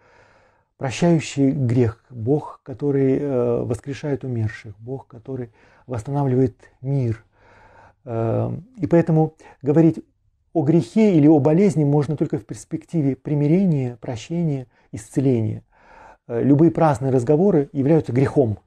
[0.77, 5.51] прощающий грех, Бог, который э, воскрешает умерших, Бог, который
[5.87, 7.23] восстанавливает мир.
[8.05, 10.03] Э, и поэтому говорить
[10.53, 15.63] о грехе или о болезни можно только в перспективе примирения, прощения, исцеления.
[16.27, 18.59] Э, любые праздные разговоры являются грехом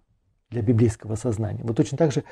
[0.51, 1.63] для библейского сознания.
[1.65, 2.25] Вот точно так же,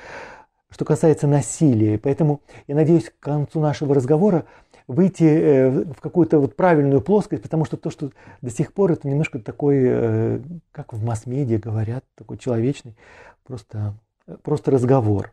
[0.70, 1.98] что касается насилия.
[1.98, 4.44] Поэтому я надеюсь, к концу нашего разговора
[4.86, 8.10] выйти э, в какую-то вот правильную плоскость, потому что то, что
[8.42, 10.40] до сих пор это немножко такой, э,
[10.72, 12.96] как в масс-медиа говорят, такой человечный,
[13.44, 13.94] просто,
[14.42, 15.32] просто разговор.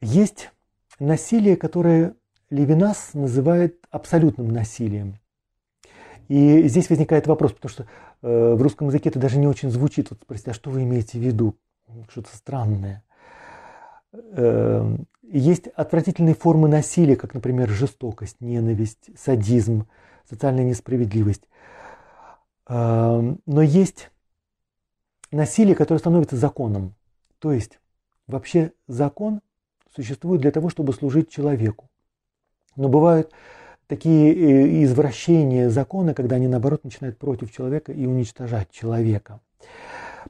[0.00, 0.50] Есть
[0.98, 2.14] насилие, которое
[2.50, 5.18] Левинас называет абсолютным насилием.
[6.28, 7.86] И здесь возникает вопрос, потому что
[8.22, 10.10] э, в русском языке это даже не очень звучит.
[10.10, 11.56] Вот спросить, а что вы имеете в виду?
[12.10, 13.02] Что-то странное.
[14.32, 19.86] Эм, есть отвратительные формы насилия, как, например, жестокость, ненависть, садизм,
[20.28, 21.42] социальная несправедливость.
[22.68, 24.10] Эм, но есть
[25.30, 26.94] насилие, которое становится законом.
[27.38, 27.78] То есть
[28.26, 29.40] вообще закон
[29.94, 31.88] существует для того, чтобы служить человеку.
[32.76, 33.32] Но бывают
[33.86, 39.40] такие э, извращения закона, когда они наоборот начинают против человека и уничтожать человека.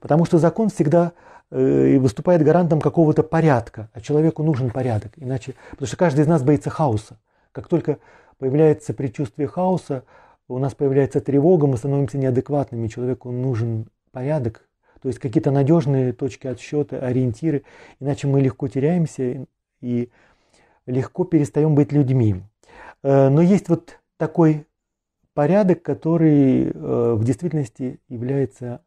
[0.01, 1.13] Потому что закон всегда
[1.51, 5.13] э, выступает гарантом какого-то порядка, а человеку нужен порядок.
[5.17, 7.19] Иначе, потому что каждый из нас боится хаоса.
[7.53, 7.99] Как только
[8.39, 10.05] появляется предчувствие хаоса,
[10.49, 14.67] у нас появляется тревога, мы становимся неадекватными, человеку нужен порядок,
[15.03, 17.65] то есть какие-то надежные точки отсчета, ориентиры,
[18.01, 19.47] иначе мы легко теряемся
[19.81, 20.11] и
[20.87, 22.43] легко перестаем быть людьми.
[23.03, 24.67] Э, но есть вот такой
[25.35, 28.83] порядок, который э, в действительности является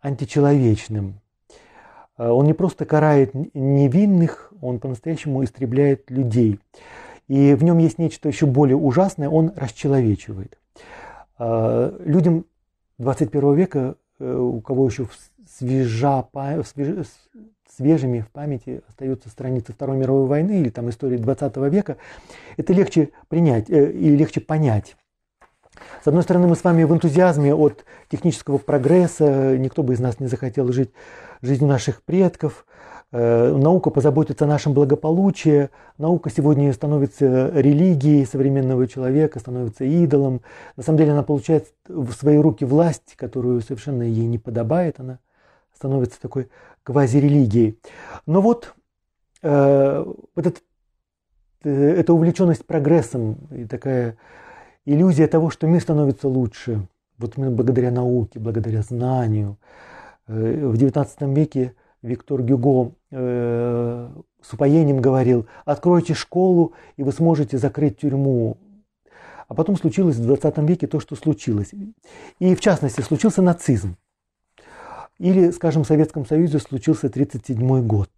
[0.00, 1.20] античеловечным.
[2.18, 6.60] Э, он не просто карает невинных, он по-настоящему истребляет людей.
[7.28, 10.58] И в нем есть нечто еще более ужасное, он расчеловечивает.
[11.38, 12.46] Людям
[12.98, 15.08] 21 века, у кого еще
[15.58, 16.24] свежа,
[16.64, 17.06] свеж,
[17.76, 21.96] свежими в памяти остаются страницы Второй мировой войны или там истории 20 века,
[22.56, 24.96] это легче принять э, или легче понять.
[26.02, 30.20] С одной стороны, мы с вами в энтузиазме от технического прогресса, никто бы из нас
[30.20, 30.90] не захотел жить
[31.42, 32.66] жизнью наших предков,
[33.12, 40.42] э, наука позаботится о нашем благополучии, наука сегодня становится религией современного человека, становится идолом.
[40.76, 45.18] На самом деле она получает в свои руки власть, которую совершенно ей не подобает, она
[45.74, 46.48] становится такой
[46.82, 47.78] квазирелигией.
[48.26, 48.74] Но вот
[49.42, 50.04] э,
[50.36, 50.62] этот,
[51.64, 54.16] э, эта увлеченность прогрессом и такая
[54.84, 56.86] иллюзия того, что мир становится лучше,
[57.18, 59.56] вот именно благодаря науке, благодаря знанию.
[60.28, 64.10] Э, в XIX веке Виктор Гюго э,
[64.42, 68.58] с упоением говорил, откройте школу, и вы сможете закрыть тюрьму.
[69.48, 71.72] А потом случилось в 20 веке то, что случилось.
[72.40, 73.96] И в частности, случился нацизм.
[75.18, 78.10] Или, скажем, в Советском Союзе случился 1937 год.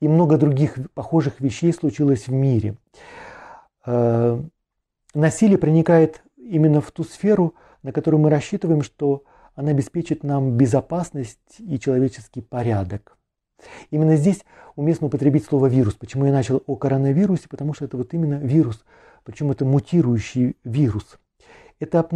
[0.00, 2.76] И много других похожих вещей случилось в мире.
[3.84, 4.40] Э,
[5.14, 9.24] насилие проникает именно в ту сферу, на которую мы рассчитываем, что
[9.54, 13.16] она обеспечит нам безопасность и человеческий порядок.
[13.90, 14.44] Именно здесь
[14.76, 15.94] уместно употребить слово «вирус».
[15.94, 17.48] Почему я начал о коронавирусе?
[17.48, 18.84] Потому что это вот именно вирус,
[19.22, 21.18] причем это мутирующий вирус.
[21.78, 22.08] Это,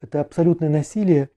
[0.00, 1.30] это абсолютное насилие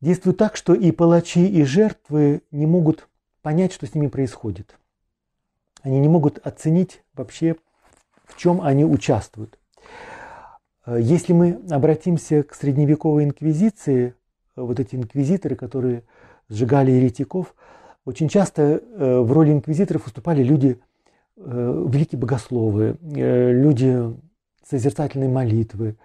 [0.00, 3.08] действуют так, что и палачи, и жертвы не могут
[3.42, 4.76] понять, что с ними происходит.
[5.82, 7.56] Они не могут оценить вообще,
[8.24, 9.58] в чем они участвуют.
[10.86, 14.14] Э, если мы обратимся к средневековой инквизиции,
[14.56, 16.04] э, вот эти инквизиторы, которые
[16.48, 17.54] сжигали еретиков,
[18.04, 20.80] очень часто э, в роли инквизиторов выступали люди,
[21.36, 24.14] великие богословы, люди
[24.62, 25.96] созерцательной молитвы,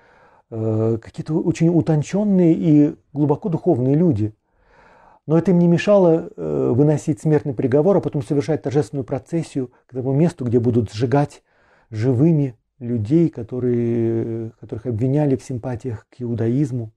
[0.50, 4.34] какие-то очень утонченные и глубоко духовные люди.
[5.28, 10.14] Но это им не мешало выносить смертный приговор, а потом совершать торжественную процессию к тому
[10.14, 11.44] месту, где будут сжигать
[11.90, 16.92] живыми людей, которые, которых обвиняли в симпатиях к иудаизму.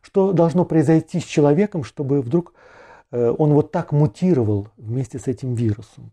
[0.00, 2.54] Что должно произойти с человеком, чтобы вдруг
[3.10, 6.12] э, он вот так мутировал вместе с этим вирусом?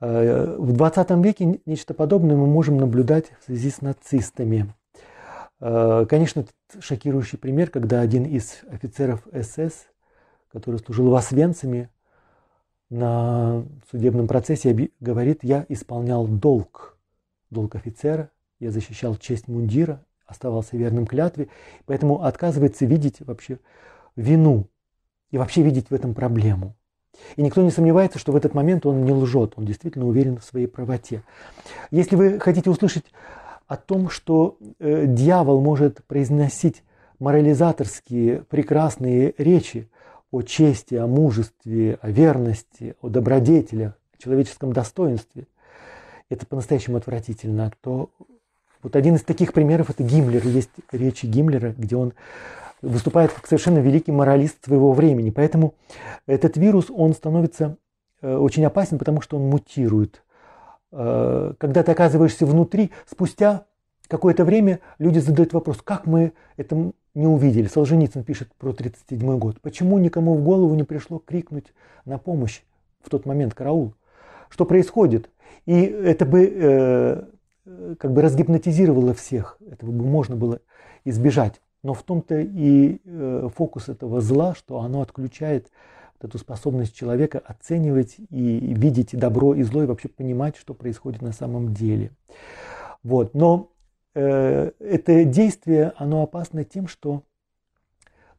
[0.00, 4.74] В 20 веке нечто подобное мы можем наблюдать в связи с нацистами.
[5.60, 6.44] Э, конечно,
[6.80, 9.86] шокирующий пример, когда один из офицеров СС,
[10.52, 11.88] который служил в Освенциме,
[12.90, 16.91] на судебном процессе говорит, я исполнял долг,
[17.52, 21.48] долг офицера, я защищал честь мундира, оставался верным клятве,
[21.86, 23.58] поэтому отказывается видеть вообще
[24.16, 24.68] вину
[25.30, 26.74] и вообще видеть в этом проблему.
[27.36, 30.44] И никто не сомневается, что в этот момент он не лжет, он действительно уверен в
[30.44, 31.22] своей правоте.
[31.90, 33.04] Если вы хотите услышать
[33.66, 36.82] о том, что э, дьявол может произносить
[37.18, 39.88] морализаторские прекрасные речи
[40.30, 45.46] о чести, о мужестве, о верности, о добродетелях, о человеческом достоинстве,
[46.32, 48.10] это по-настоящему отвратительно, то
[48.82, 50.46] вот один из таких примеров это Гиммлер.
[50.46, 52.14] Есть речи Гиммлера, где он
[52.80, 55.30] выступает как совершенно великий моралист своего времени.
[55.30, 55.74] Поэтому
[56.26, 57.76] этот вирус, он становится
[58.22, 60.24] э, очень опасен, потому что он мутирует.
[60.90, 63.66] Э, когда ты оказываешься внутри, спустя
[64.08, 67.68] какое-то время люди задают вопрос, как мы это не увидели.
[67.68, 69.60] Солженицын пишет про 1937 год.
[69.60, 71.72] Почему никому в голову не пришло крикнуть
[72.06, 72.62] на помощь
[73.02, 73.94] в тот момент караул?
[74.52, 75.30] Что происходит?
[75.64, 77.24] И это бы э,
[77.98, 79.56] как бы разгипнотизировало всех.
[79.66, 80.60] Этого бы можно было
[81.06, 81.62] избежать.
[81.82, 85.70] Но в том-то и э, фокус этого зла, что оно отключает
[86.20, 91.32] эту способность человека оценивать и видеть добро и зло, и вообще понимать, что происходит на
[91.32, 92.10] самом деле.
[93.02, 93.32] Вот.
[93.32, 93.70] Но
[94.14, 97.22] э, это действие, оно опасно тем, что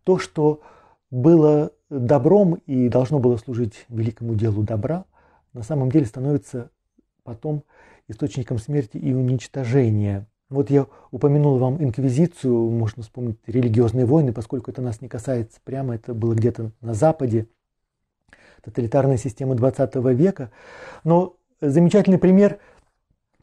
[0.03, 0.61] то, что
[1.09, 5.05] было добром и должно было служить великому делу добра,
[5.53, 6.69] на самом деле становится
[7.23, 7.63] потом
[8.07, 10.27] источником смерти и уничтожения.
[10.49, 15.95] Вот я упомянул вам инквизицию, можно вспомнить религиозные войны, поскольку это нас не касается прямо,
[15.95, 17.47] это было где-то на Западе,
[18.61, 20.51] тоталитарная система 20 века.
[21.03, 22.59] Но замечательный пример,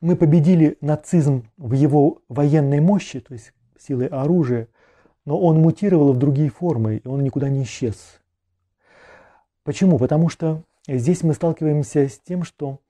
[0.00, 4.68] мы победили нацизм в его военной мощи, то есть силой оружия,
[5.24, 8.20] но он мутировал в другие формы, и он никуда не исчез.
[9.62, 9.98] Почему?
[9.98, 10.62] Потому что
[10.98, 12.80] здесь мы сталкиваемся с тем, что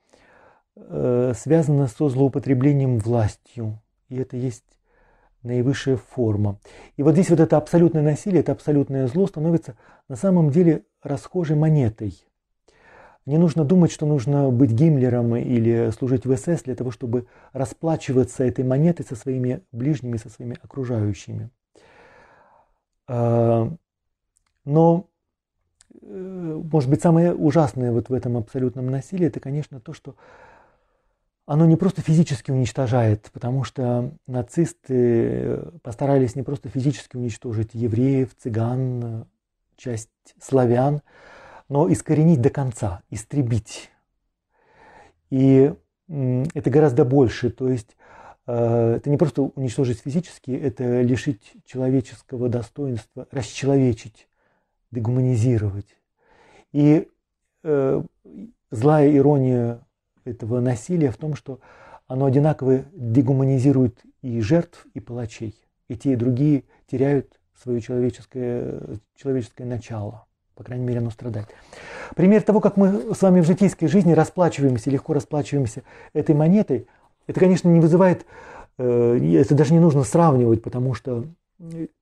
[0.77, 4.65] э, связано со злоупотреблением властью, и это есть
[5.43, 6.59] наивысшая форма.
[6.97, 9.77] И вот здесь вот это абсолютное насилие, это абсолютное зло становится
[10.09, 12.15] на самом деле расхожей монетой.
[13.27, 18.45] Не нужно думать, что нужно быть Гиммлером или служить в СС для того, чтобы расплачиваться
[18.45, 21.51] этой монетой со своими ближними, со своими окружающими.
[23.07, 23.71] А,
[24.65, 25.07] но,
[26.03, 30.15] может быть, самое ужасное вот в этом абсолютном насилии, это, конечно, то, что
[31.47, 39.27] оно не просто физически уничтожает, потому что нацисты постарались не просто физически уничтожить евреев, цыган,
[39.77, 40.11] часть
[40.41, 41.03] славян,
[41.69, 43.91] но искоренить до конца, истребить.
[45.31, 45.75] И
[46.09, 47.97] это гораздо больше, то есть
[48.47, 54.29] э, это не просто уничтожить физически, это лишить человеческого достоинства, расчеловечить,
[54.91, 55.97] дегуманизировать.
[56.73, 57.09] И
[57.63, 58.03] э,
[58.71, 59.81] злая ирония
[60.25, 61.61] этого насилия в том, что
[62.07, 65.55] оно одинаково дегуманизирует и жертв, и палачей.
[65.89, 68.81] И те, и другие теряют свое человеческое,
[69.15, 70.27] человеческое начало.
[70.55, 71.49] По крайней мере, оно страдает.
[72.17, 75.83] Пример того, как мы с вами в житейской жизни расплачиваемся, легко расплачиваемся
[76.13, 76.87] этой монетой,
[77.27, 78.27] это, конечно, не вызывает,
[78.79, 81.25] э, это даже не нужно сравнивать, потому что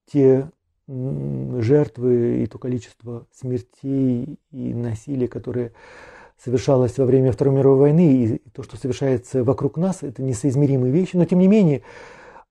[0.06, 0.50] те
[0.88, 5.72] жертвы и то количество смертей и насилия, которые
[6.42, 11.16] совершалось во время Второй мировой войны, и то, что совершается вокруг нас, это несоизмеримые вещи.
[11.16, 11.82] Но тем не менее,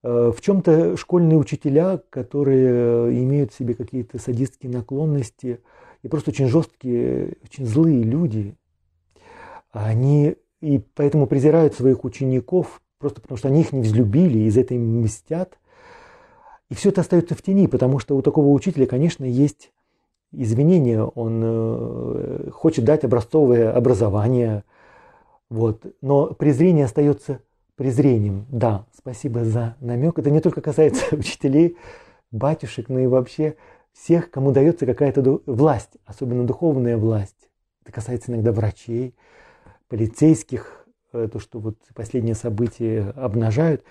[0.03, 5.61] э, в чем-то школьные учителя, которые имеют в себе какие-то садистские наклонности
[6.03, 8.55] и просто очень жесткие, очень злые люди,
[9.71, 14.57] они и поэтому презирают своих учеников, просто потому что они их не взлюбили, и из
[14.57, 15.57] этой мстят.
[16.69, 19.71] И все это остается в тени, потому что у такого учителя, конечно, есть
[20.31, 24.63] извинения, он э, хочет дать образцовое образование,
[25.49, 25.85] вот.
[26.01, 27.39] но презрение остается
[27.75, 28.45] презрением.
[28.49, 30.19] Да, спасибо за намек.
[30.19, 31.77] Это не только касается учителей,
[32.31, 33.55] батюшек, но и вообще
[33.93, 37.49] всех, кому дается какая-то власть, особенно духовная власть.
[37.83, 39.15] Это касается иногда врачей,
[39.87, 43.83] полицейских, э, то, что вот последние события обнажают.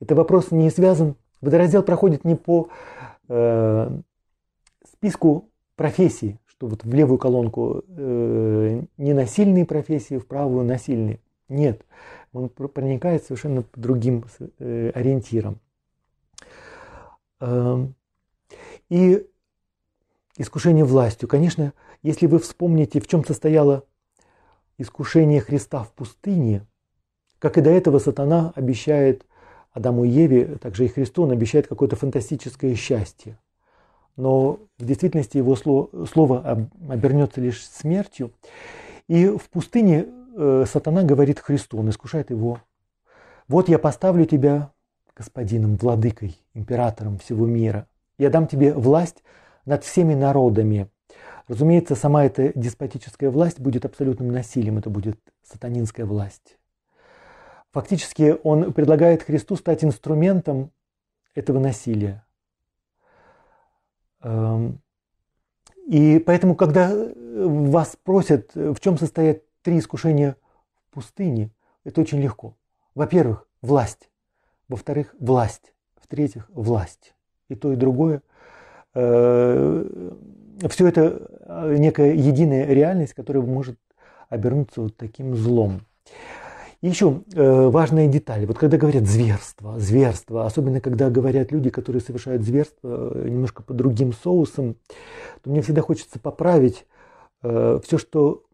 [0.00, 1.14] Это вопрос не связан,
[1.44, 2.68] водораздел проходит не по
[3.28, 3.90] э,
[4.90, 11.20] списку профессии, что вот в левую колонку э, ненасильные профессии, в правую насильные.
[11.48, 11.84] Нет,
[12.32, 14.24] он проникает совершенно по другим
[14.58, 15.58] э, ориентирам.
[17.40, 17.86] Э,
[18.88, 19.26] и
[20.36, 21.28] искушение властью.
[21.28, 21.72] Конечно,
[22.02, 23.84] если вы вспомните, в чем состояло
[24.78, 26.66] искушение Христа в пустыне,
[27.38, 29.26] как и до этого сатана обещает
[29.74, 33.38] Адаму и Еве, также и Христу, он обещает какое-то фантастическое счастье
[34.16, 38.32] но в действительности его слово обернется лишь смертью.
[39.08, 40.06] И в пустыне
[40.36, 42.60] э, сатана говорит Христу, он искушает его.
[43.48, 44.70] Вот я поставлю тебя
[45.16, 47.86] господином, владыкой, императором всего мира.
[48.18, 49.22] Я дам тебе власть
[49.66, 50.88] над всеми народами.
[51.46, 56.56] Разумеется, сама эта деспотическая власть будет абсолютным насилием, это будет сатанинская власть.
[57.74, 60.70] Фактически он предлагает Христу стать инструментом
[61.34, 62.24] этого насилия.
[64.22, 64.80] Эм,
[65.84, 70.36] и поэтому, когда вас просят, в чем состоят три искушения
[70.86, 71.50] в пустыне,
[71.82, 72.56] это очень легко.
[72.94, 74.08] Во-первых, власть.
[74.68, 75.74] Во-вторых, власть.
[75.96, 77.16] В-третьих, власть.
[77.48, 78.22] И то, и другое.
[78.94, 80.12] Э,
[80.68, 83.80] Все это э, некая единая реальность, которая может
[84.28, 85.80] обернуться вот таким злом.
[86.84, 88.44] Еще э, важная деталь.
[88.44, 93.72] Вот когда говорят зверство, зверство, особенно когда говорят люди, которые совершают зверство э, немножко по
[93.72, 94.76] другим соусам,
[95.42, 96.84] то мне всегда хочется поправить
[97.42, 98.44] э, все, что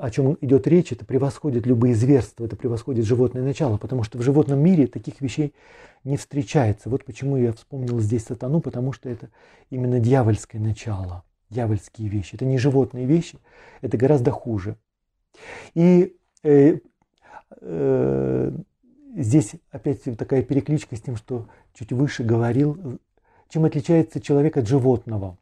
[0.00, 4.22] о чем идет речь, это превосходит любые зверства, это превосходит животное начало, потому что в
[4.22, 5.54] животном мире таких вещей
[6.02, 6.90] не встречается.
[6.90, 9.30] Вот почему я вспомнил здесь сатану, потому что это
[9.70, 12.34] именно дьявольское начало, дьявольские вещи.
[12.34, 13.38] Это не животные вещи,
[13.80, 14.76] это гораздо хуже.
[15.74, 16.16] И
[19.16, 22.98] здесь опять такая перекличка с тем, что чуть выше говорил,
[23.48, 25.38] чем отличается человек от животного.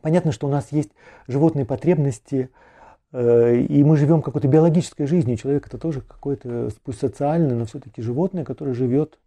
[0.00, 0.90] Понятно, что у нас есть
[1.26, 2.50] животные потребности,
[3.12, 5.36] И мы живем какой-то биологической жизнью.
[5.36, 9.18] Человек это тоже какое-то, пусть социальное, но все-таки животное, которое живет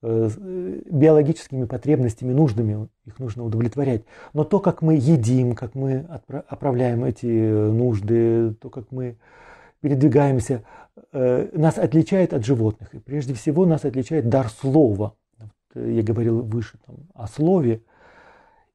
[0.00, 4.04] Э, э, биологическими потребностями, нуждами, их нужно удовлетворять.
[4.32, 6.06] Но то, как мы едим, как мы
[6.48, 9.16] оправляем эти э, нужды, то, как мы
[9.80, 10.62] передвигаемся,
[11.12, 12.94] нас отличает от животных.
[12.94, 15.14] И прежде всего нас отличает дар слова.
[15.74, 17.82] Я говорил выше там, о слове.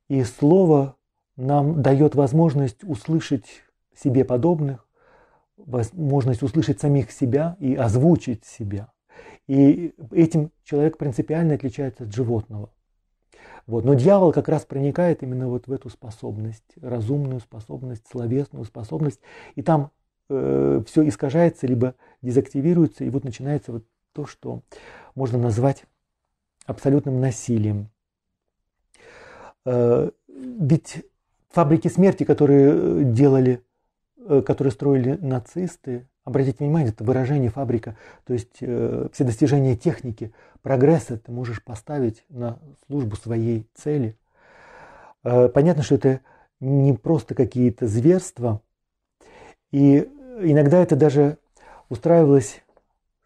[0.10, 0.96] И слово
[1.36, 3.46] нам дает возможность услышать
[3.96, 4.88] себе подобных,
[5.58, 8.92] возможность услышать самих себя и озвучить себя.
[9.48, 12.70] И этим человек принципиально отличается от животного.
[13.66, 13.86] Вот.
[13.86, 19.20] Но дьявол как раз проникает именно вот в эту способность, разумную способность, словесную способность.
[19.56, 19.92] И там
[20.30, 24.62] э, все искажается, либо дезактивируется, и вот начинается вот то, что
[25.16, 25.86] можно назвать
[26.66, 27.90] абсолютным насилием.
[29.66, 31.06] Э, ведь
[31.50, 33.62] фабрики смерти, которые делали,
[34.18, 40.32] э, которые строили нацисты, Обратите внимание, это выражение фабрика, то есть э, все достижения техники,
[40.62, 44.18] прогресса ты можешь поставить на службу своей цели.
[45.26, 46.22] Э, понятно, что это
[46.62, 48.62] не просто какие-то зверства,
[49.74, 50.08] и
[50.40, 51.40] иногда это даже
[51.90, 52.62] устраивалось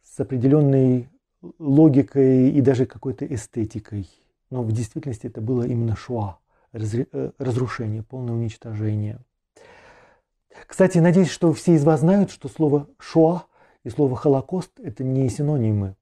[0.02, 1.10] с определенной
[1.60, 4.10] логикой и даже какой-то эстетикой.
[4.50, 6.40] Но в действительности это было именно шуа,
[6.72, 9.20] э, разрушение, полное уничтожение.
[10.66, 13.44] Кстати, надеюсь, что все из вас знают, что слово «шоа»
[13.84, 15.98] и слово «холокост»– это не синонимы.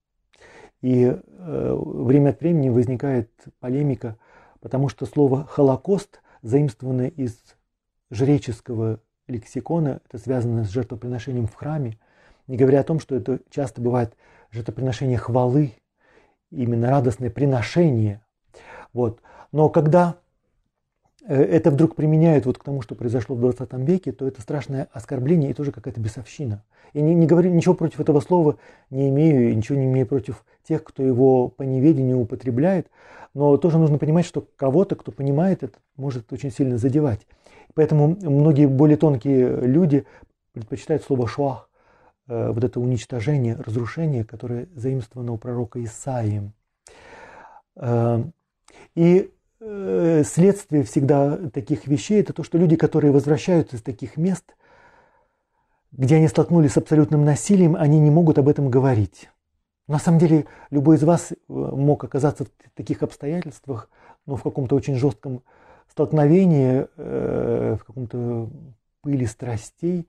[0.81, 4.15] И э, время от времени возникает полемика,
[4.59, 7.35] потому что слово «холокост» заимствовано из
[8.11, 11.97] жреческого лексикона, это связано с жертвоприношением в храме,
[12.47, 14.15] не говоря о том, что это часто бывает
[14.51, 15.73] жертвоприношение хвалы,
[16.51, 18.21] именно радостное приношение.
[18.93, 19.21] Вот.
[19.51, 20.17] Но когда
[21.27, 24.87] Э, это вдруг применяют вот к тому, что произошло в 20 веке, то это страшное
[24.93, 26.63] оскорбление и тоже какая-то бесовщина.
[26.93, 28.57] Я не, не говорю ничего против этого слова,
[28.89, 32.89] не имею, ничего не имею против тех, кто его по неведению употребляет,
[33.33, 37.21] но тоже нужно понимать, что кого-то, кто понимает это, может очень сильно задевать.
[37.75, 40.05] Поэтому многие более тонкие люди
[40.53, 41.69] предпочитают слово «шуах»,
[42.27, 46.51] э, вот это уничтожение, разрушение, которое заимствовано у пророка Исаии.
[47.75, 48.23] Э,
[48.95, 49.31] и
[49.67, 54.55] Э, следствие всегда таких вещей– это то, что люди, которые возвращаются из таких мест,
[55.91, 59.29] где они столкнулись с абсолютным насилием, они не могут об этом говорить.
[59.87, 63.89] На самом деле, любой из вас мог оказаться в таких обстоятельствах,
[64.27, 65.41] ну, в каком-то очень жестком
[65.91, 68.49] столкновении, э, в каком-то
[69.01, 70.07] пыли страстей,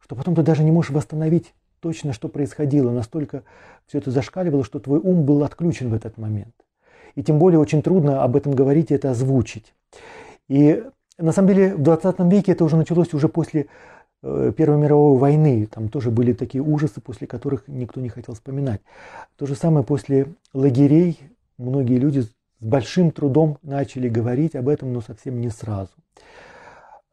[0.00, 2.90] что потом ты даже не можешь восстановить точно, что происходило.
[2.90, 3.42] Настолько
[3.86, 6.54] все это зашкаливало, что твой ум был отключен в этот момент.
[7.14, 9.72] И тем более очень трудно об этом говорить и это озвучить.
[10.48, 10.84] И
[11.18, 13.66] на самом деле в 20 веке это уже началось уже после
[14.22, 15.66] э, Первой мировой войны.
[15.66, 18.82] Там тоже были такие ужасы, после которых никто не хотел вспоминать.
[19.36, 21.18] То же самое после лагерей.
[21.58, 22.22] Многие люди
[22.60, 25.92] с большим трудом начали говорить об этом, но совсем не сразу.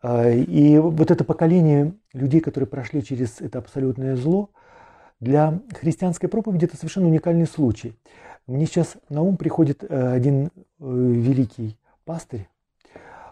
[0.01, 4.49] А, и вот это поколение людей, которые прошли через это абсолютное зло,
[5.19, 7.97] для христианской проповеди это совершенно уникальный случай.
[8.45, 12.49] Мне сейчас на ум приходит э, один э, великий пастырь,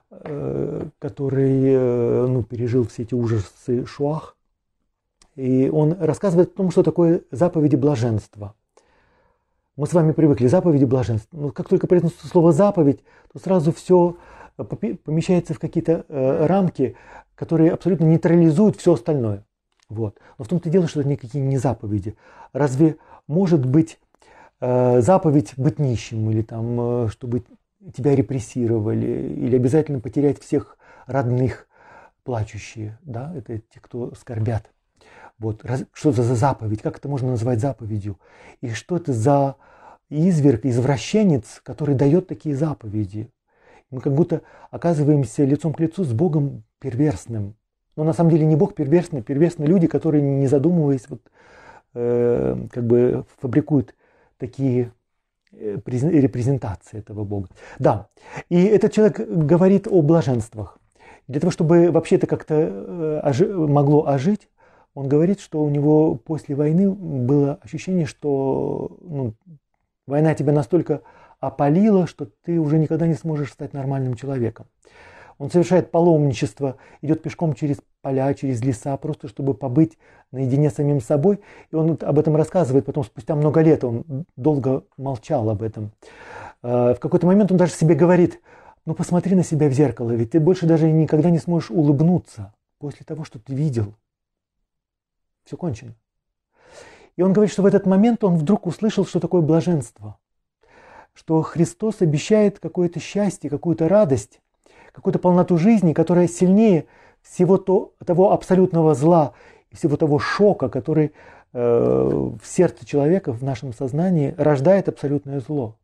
[0.10, 4.38] э, который ну, пережил все эти ужасы Шуах.
[5.36, 8.56] И он рассказывает о том, что такое заповеди блаженства.
[9.82, 11.36] Мы с вами привыкли заповеди блаженства.
[11.36, 13.04] Но как только произносится слово заповедь,
[13.34, 14.16] то сразу все
[14.56, 16.96] помещается в какие-то рамки,
[17.34, 19.44] которые абсолютно нейтрализуют все остальное.
[19.90, 20.20] Вот.
[20.38, 22.16] Но в том-то и дело, что это никакие не заповеди.
[22.54, 23.98] Разве может быть
[24.62, 27.44] Э, заповедь быть нищим или там, э, чтобы
[27.96, 30.78] тебя репрессировали, или обязательно потерять всех
[31.08, 31.68] родных
[32.24, 34.70] плачущие, да, это те, кто скорбят.
[35.40, 38.20] Вот, что это за заповедь, как это можно назвать заповедью?
[38.62, 39.56] И что это за
[40.12, 43.32] изверг, извращенец, который дает такие заповеди?
[43.90, 47.56] Мы как будто оказываемся лицом к лицу с Богом перверсным.
[47.96, 51.22] Но на самом деле не Бог перверсный, перверсные люди, которые, не задумываясь, вот,
[51.94, 53.96] э, как бы фабрикуют
[54.38, 54.94] такие
[55.52, 57.50] э, репрезентации этого Бога.
[57.80, 58.08] Да,
[58.50, 60.78] и этот человек говорит о блаженствах.
[61.28, 64.48] Для того, чтобы вообще это как-то э, могло ожить,
[64.94, 69.34] он говорит, что у него после войны было ощущение, что ну,
[70.08, 71.02] война тебя настолько
[71.40, 74.68] опалила, что ты уже никогда не сможешь стать нормальным человеком.
[75.38, 79.98] Он совершает паломничество, идет пешком через поля, через леса, просто чтобы побыть
[80.32, 81.40] наедине с самим собой.
[81.72, 85.92] И он об этом рассказывает потом спустя много лет, он долго молчал об этом.
[86.62, 88.40] А, в какой-то момент он даже себе говорит,
[88.86, 92.54] ну посмотри на себя в зеркало, ведь ты больше даже никогда не сможешь улыбнуться.
[92.78, 93.96] после того, что ты видел.
[95.44, 95.96] Все кончено.
[97.16, 100.18] И он говорит, что в этот момент он вдруг услышал, что такое блаженство.
[101.14, 104.42] Что Христос обещает какое-то счастье, какую-то радость,
[104.94, 106.86] какую-то полноту жизни, которая сильнее
[107.22, 109.34] всего то, того абсолютного зла
[109.70, 111.12] и всего того шока, который
[111.54, 115.76] э, в сердце человека, в нашем сознании рождает абсолютное зло.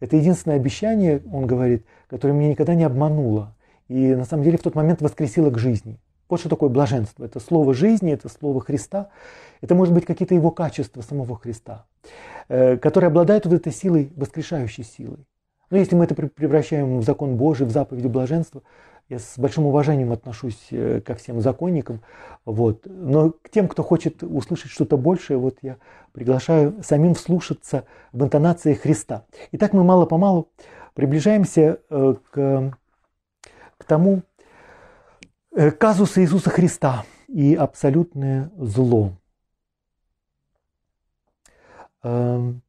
[0.00, 3.54] Это единственное обещание, он говорит, которое меня никогда не обмануло.
[3.88, 5.98] И на самом деле в тот момент воскресило к жизни.
[6.34, 7.24] Вот что такое блаженство.
[7.24, 9.08] Это слово жизни, это слово Христа.
[9.60, 11.86] Это может быть какие-то его качества самого Христа,
[12.48, 15.28] э, которые обладают вот этой силой, воскрешающей силой.
[15.70, 18.62] Но если мы это превращаем в закон Божий, в заповедь блаженства,
[19.08, 22.00] я с большим уважением отношусь э, ко всем законникам.
[22.44, 22.82] Вот.
[22.84, 25.76] Но к тем, кто хочет услышать что-то большее, вот я
[26.10, 29.24] приглашаю самим вслушаться в интонации Христа.
[29.52, 30.48] Итак, мы мало-помалу
[30.94, 32.76] приближаемся э, к,
[33.78, 34.22] к тому
[35.54, 39.12] э, казусу Иисуса Христа и абсолютное зло.
[42.02, 42.62] Эм,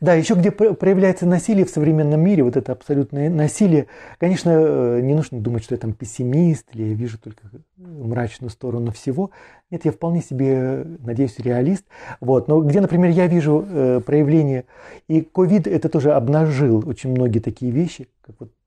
[0.00, 3.86] да, еще где проявляется насилие в современном мире, вот это абсолютное насилие,
[4.18, 7.42] конечно, э, не нужно думать, что я там пессимист, или я вижу только
[7.76, 9.30] мрачную сторону всего.
[9.70, 11.84] Нет, я вполне себе, надеюсь, реалист.
[12.20, 12.48] Вот.
[12.48, 14.64] Но где, например, я вижу э, проявление,
[15.08, 18.63] и ковид это тоже обнажил очень многие такие вещи, как вот э,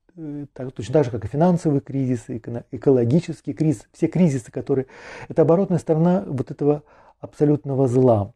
[0.54, 2.26] так, точно так же, как и финансовый кризис,
[2.72, 4.88] экологический кризис, все кризисы, которые...
[5.28, 6.84] Это оборотная сторона вот этого
[7.20, 8.34] абсолютного зла.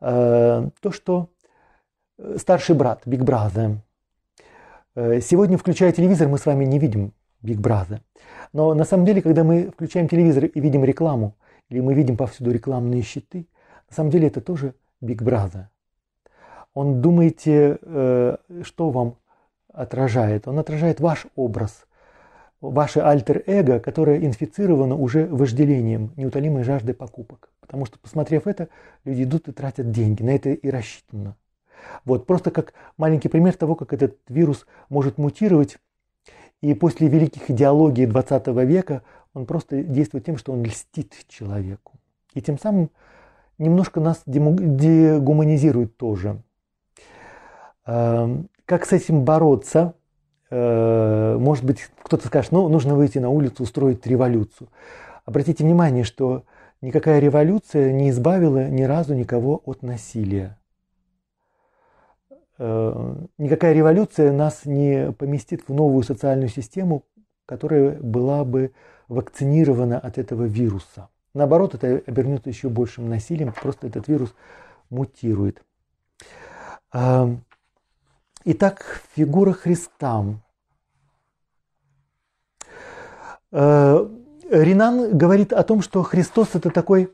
[0.00, 1.30] То, что
[2.36, 3.78] старший брат, Brother.
[4.94, 8.00] Э, сегодня, включая телевизор, мы с вами не видим Big Brother.
[8.52, 11.36] Но на самом деле, когда мы включаем телевизор и видим рекламу,
[11.68, 13.46] или мы видим повсюду рекламные щиты,
[13.88, 15.66] на самом деле это тоже Big Brother.
[16.74, 19.18] Он думаете, э, что вам
[19.72, 20.48] отражает?
[20.48, 21.86] Он отражает ваш образ,
[22.60, 27.50] ваше альтер-эго, которое инфицировано уже вожделением, неутолимой жаждой покупок.
[27.60, 28.68] Потому что, посмотрев это,
[29.04, 30.22] люди идут и тратят деньги.
[30.22, 31.36] На это и рассчитано.
[32.04, 35.78] Вот, просто как маленький пример того, как этот вирус может мутировать.
[36.60, 39.02] И после великих идеологий 20 века
[39.32, 41.92] он просто действует тем, что он льстит человеку.
[42.34, 42.90] И тем самым
[43.58, 46.42] немножко нас дегуманизирует тоже.
[48.68, 49.94] Как с этим бороться?
[50.50, 54.68] Э, может быть, кто-то скажет, ну, нужно выйти на улицу, устроить революцию.
[55.24, 56.44] Обратите внимание, что
[56.82, 60.58] никакая революция не избавила ни разу никого от насилия.
[62.58, 67.06] Э, никакая революция нас не поместит в новую социальную систему,
[67.46, 68.72] которая была бы
[69.08, 71.08] вакцинирована от этого вируса.
[71.32, 74.34] Наоборот, это обернется еще большим насилием, просто этот вирус
[74.90, 75.62] мутирует.
[78.48, 80.24] Э, итак, фигура Христа.
[83.52, 84.08] Э,
[84.50, 87.12] Ринан говорит о том, что Христос это такой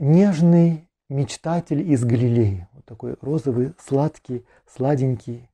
[0.00, 2.68] нежный мечтатель из Галилеи.
[2.86, 5.50] Такой розовый, сладкий, сладенький,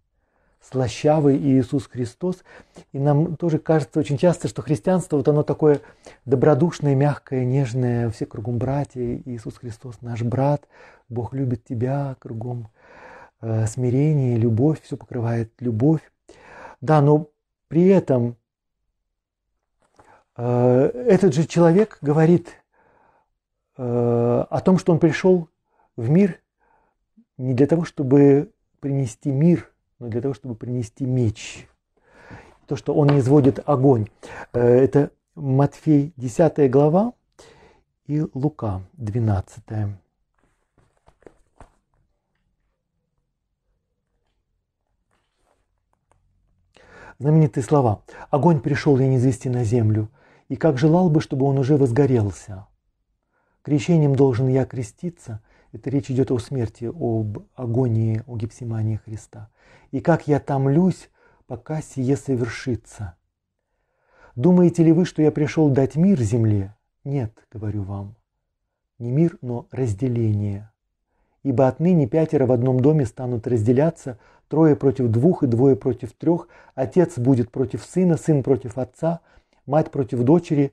[0.60, 2.44] слащавый Иисус Христос.
[2.92, 5.80] И нам тоже кажется очень часто, что христианство, вот оно такое
[6.24, 10.68] добродушное, мягкое, нежное, все кругом братья, Иисус Христос наш брат,
[11.08, 12.68] Бог любит тебя, кругом
[13.44, 16.00] э, смирение, любовь, все покрывает любовь.
[16.80, 17.28] Да, но
[17.68, 18.36] при этом
[20.36, 22.48] э, этот же человек говорит
[23.76, 25.48] э, о том, что он пришел
[25.96, 26.40] в мир
[27.36, 31.68] не для того, чтобы принести мир, но для того, чтобы принести меч.
[32.66, 34.08] То, что он не изводит огонь.
[34.52, 37.12] Это Матфей 10 глава
[38.06, 40.03] и Лука 12.
[47.24, 48.02] Знаменитые слова.
[48.28, 50.10] «Огонь пришел я низвести на землю,
[50.50, 52.66] и как желал бы, чтобы он уже возгорелся.
[53.62, 55.40] Крещением должен я креститься–
[55.72, 59.48] это речь идет о смерти, об агонии, о гипсимании Христа.
[59.90, 61.08] И как я томлюсь,
[61.46, 63.14] пока сие совершится.
[64.36, 66.76] Думаете ли вы, что я пришел дать мир земле?
[67.04, 68.16] Нет, говорю вам.
[68.98, 70.70] Не мир, но разделение.
[71.42, 74.18] Ибо отныне пятеро в одном доме станут разделяться,
[74.54, 76.46] трое против двух и двое против трех,
[76.76, 79.18] отец будет против сына, сын против отца,
[79.66, 80.72] мать против дочери,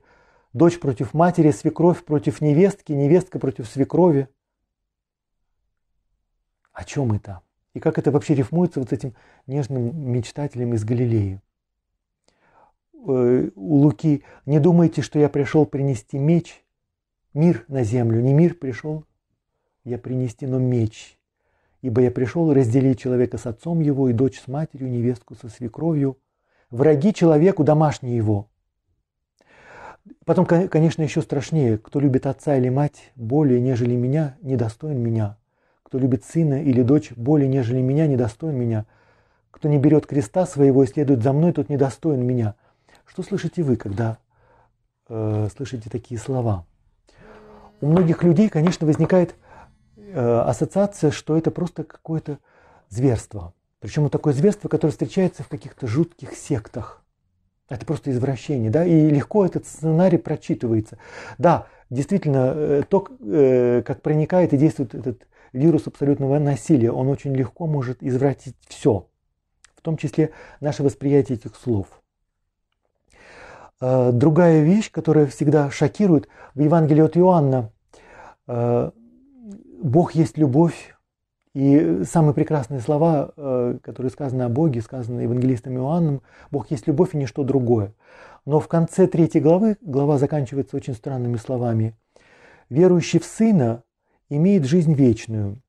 [0.52, 4.28] дочь против матери, свекровь против невестки, невестка против свекрови.
[6.72, 7.40] О чем это?
[7.74, 9.16] И как это вообще рифмуется вот с этим
[9.48, 11.40] нежным мечтателем из Галилеи?
[12.94, 16.64] Э, у Луки «Не думайте, что я пришел принести меч,
[17.34, 18.20] мир на землю.
[18.20, 19.04] Не мир пришел
[19.82, 21.18] я принести, но меч.
[21.82, 26.16] Ибо я пришел разделить человека с отцом его и дочь с матерью, невестку со свекровью,
[26.70, 28.48] враги человеку домашние его.
[30.24, 35.36] Потом, конечно, еще страшнее, кто любит отца или мать более, нежели меня, недостоин меня.
[35.82, 38.86] Кто любит сына или дочь более, нежели меня, недостоин меня.
[39.50, 42.54] Кто не берет креста своего и следует за мной, тот недостоин меня.
[43.04, 44.18] Что слышите вы, когда
[45.08, 46.64] э, слышите такие слова?
[47.80, 49.34] У многих людей, конечно, возникает
[50.14, 52.38] ассоциация, что это просто какое-то
[52.88, 53.54] зверство.
[53.80, 57.02] Причем такое зверство, которое встречается в каких-то жутких сектах.
[57.68, 60.98] Это просто извращение, да, и легко этот сценарий прочитывается.
[61.38, 67.34] Да, действительно, э, то, э, как проникает и действует этот вирус абсолютного насилия, он очень
[67.34, 69.08] легко может извратить все,
[69.74, 71.86] в том числе наше восприятие этих слов.
[73.80, 77.72] Э, другая вещь, которая всегда шокирует, в Евангелии от Иоанна
[79.82, 80.94] Бог есть любовь,
[81.54, 87.14] и самые прекрасные слова, э, которые сказаны о Боге, сказаны евангелистом Иоанном, Бог есть любовь
[87.14, 87.92] и ничто другое.
[88.46, 91.94] Но в конце третьей главы, глава заканчивается очень странными словами.
[92.70, 93.82] «Верующий в Сына
[94.30, 95.60] имеет жизнь вечную,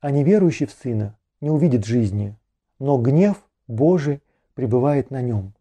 [0.00, 2.36] а неверующий в Сына не увидит жизни,
[2.78, 4.22] но гнев Божий
[4.54, 5.54] пребывает на нем».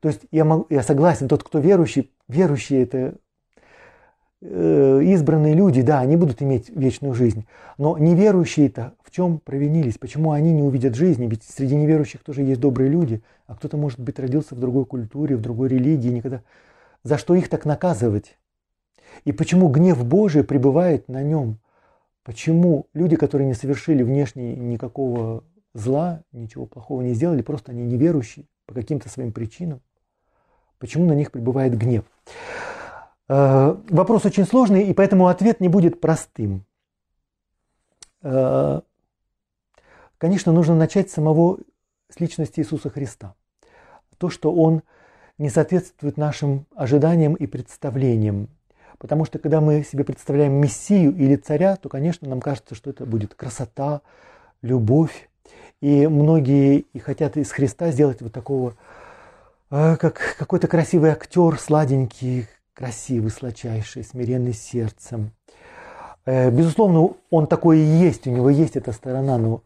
[0.00, 3.14] То есть я, могу, я согласен, тот, кто верующий, верующий это
[4.42, 7.46] избранные люди, да, они будут иметь вечную жизнь.
[7.78, 9.98] Но неверующие-то в чем провинились?
[9.98, 11.26] Почему они не увидят жизни?
[11.28, 15.36] Ведь среди неверующих тоже есть добрые люди, а кто-то, может быть, родился в другой культуре,
[15.36, 16.42] в другой религии, никогда.
[17.04, 18.36] За что их так наказывать?
[19.24, 21.58] И почему гнев Божий пребывает на нем?
[22.24, 28.46] Почему люди, которые не совершили внешне никакого зла, ничего плохого не сделали, просто они неверующие
[28.66, 29.80] по каким-то своим причинам?
[30.78, 32.04] Почему на них пребывает гнев?
[33.34, 36.66] Э, вопрос очень сложный, и поэтому ответ не будет простым.
[38.22, 38.82] Э,
[40.18, 41.58] конечно, нужно начать с самого
[42.10, 43.34] с личности Иисуса Христа.
[44.18, 44.82] То, что Он
[45.38, 48.48] не соответствует нашим ожиданиям и представлениям.
[48.98, 53.06] Потому что когда мы себе представляем Мессию или царя, то, конечно, нам кажется, что это
[53.06, 54.02] будет красота,
[54.60, 55.30] любовь.
[55.80, 58.74] И многие и хотят из Христа сделать вот такого,
[59.70, 65.32] э, как какой-то красивый актер, сладенький, красивый, сладчайший, смиренный сердцем.
[66.24, 69.62] Э, безусловно, он такой и есть, у него есть эта сторона, но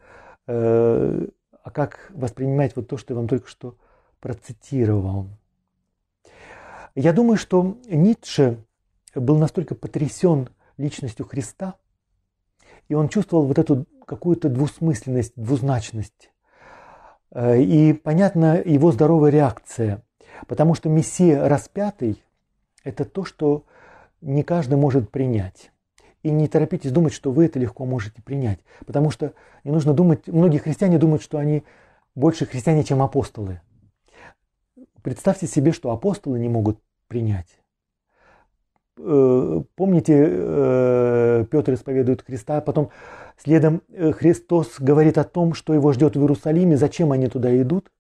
[0.47, 1.27] э,
[1.63, 3.77] а как воспринимать вот то, что я вам только что
[4.21, 5.27] процитировал?
[6.95, 8.65] Я думаю, что Ницше
[9.15, 10.49] был настолько потрясен
[10.79, 11.75] личностью Христа,
[12.89, 16.31] и он чувствовал вот эту какую-то двусмысленность, двузначность.
[17.33, 20.03] Э, и понятна его здоровая реакция,
[20.47, 22.23] потому что Мессия распятый
[22.87, 23.65] это то, что
[24.21, 25.73] не каждый может принять.
[26.23, 28.61] И не торопитесь думать, что вы это легко можете принять.
[28.87, 29.33] Потому что
[29.65, 31.65] не нужно думать, многие христиане думают, что они
[32.15, 33.61] больше христиане, чем апостолы.
[35.03, 36.79] Представьте себе, что апостолы не могут
[37.09, 37.59] принять.
[38.99, 42.91] Э, помните, э, Петр исповедует Христа, а потом
[43.37, 47.91] следом э, Христос говорит о том, что его ждет в Иерусалиме, зачем они туда идут.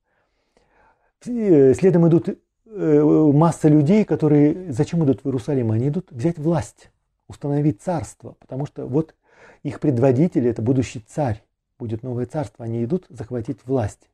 [1.23, 2.39] Следом идут
[2.77, 5.73] масса людей, которые зачем идут в Иерусалим?
[5.73, 6.91] Они идут взять власть,
[7.29, 9.15] установить царство, потому что вот
[9.63, 11.43] их предводитель– это будущий царь,
[11.79, 14.09] будет новое царство, они идут захватить власть.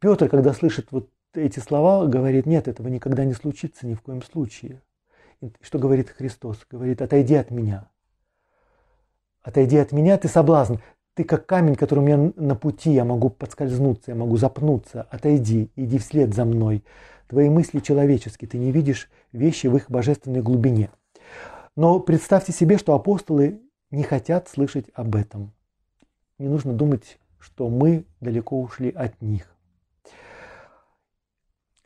[0.00, 4.22] Петр, когда слышит вот эти слова, говорит, нет, этого никогда не случится ни в коем
[4.22, 4.82] случае.
[5.40, 6.66] И что говорит Христос?
[6.70, 7.88] Говорит, отойди от меня.
[9.42, 10.76] Отойди от меня, ты соблазн.
[11.14, 15.06] Ты как камень, который у меня на пути, я могу подскользнуться, я могу запнуться.
[15.10, 16.84] Отойди, иди вслед за мной.
[17.30, 20.90] Твои мысли человеческие, ты не видишь вещи в их божественной глубине.
[21.76, 23.60] Но представьте себе, что апостолы
[23.92, 25.52] не хотят слышать об этом.
[26.38, 29.54] Не нужно думать, что мы далеко ушли от них.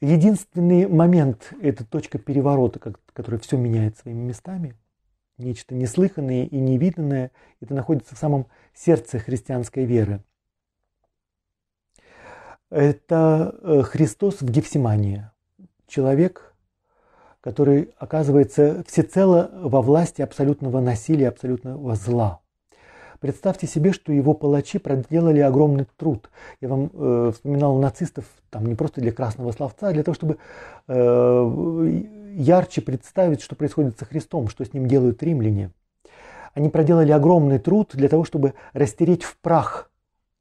[0.01, 4.75] Единственный момент– это точка переворота, которая все меняет своими местами.
[5.37, 10.25] Нечто неслыханное и невиданное– это находится в самом сердце христианской веры.
[12.71, 15.29] Это э, Христос в Гефсимании
[15.95, 16.53] человек,
[17.41, 22.41] который оказывается всецело во власти абсолютного насилия, абсолютного зла.
[23.21, 26.31] Представьте себе, что его палачи проделали огромный труд.
[26.61, 30.39] Я вам э, вспоминал нацистов, там не просто для красного словца, а для того, чтобы
[30.89, 32.03] э,
[32.35, 35.71] ярче представить, что происходит со Христом, что с ним делают римляне.
[36.55, 39.91] Они проделали огромный труд для того, чтобы растереть в прах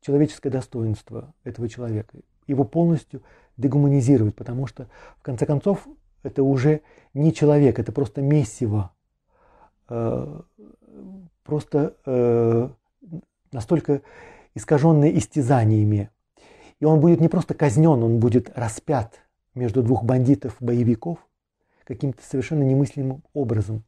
[0.02, 2.18] человеческое достоинство этого человека,
[2.48, 3.22] его полностью
[3.58, 4.88] дегуманизировать, потому что,
[5.18, 5.88] в конце концов,
[6.24, 6.82] это уже
[7.14, 8.92] не человек, это просто месиво,
[9.90, 10.42] э,
[11.44, 12.70] просто э,
[13.52, 14.02] настолько
[14.56, 16.10] искаженное истязаниями.
[16.80, 19.22] И он будет не просто казнен, он будет распят
[19.56, 21.20] между двух бандитов-боевиков
[21.84, 23.84] каким-то совершенно немыслимым образом.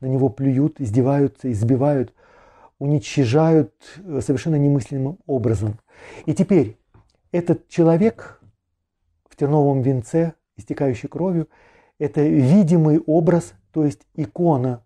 [0.00, 2.14] На него плюют, издеваются, избивают,
[2.78, 5.78] уничижают э, совершенно немыслимым образом.
[6.26, 6.78] И теперь
[7.32, 8.40] этот человек
[9.28, 11.48] в терновом венце, истекающий кровью,
[11.98, 14.84] это видимый образ, то есть икона,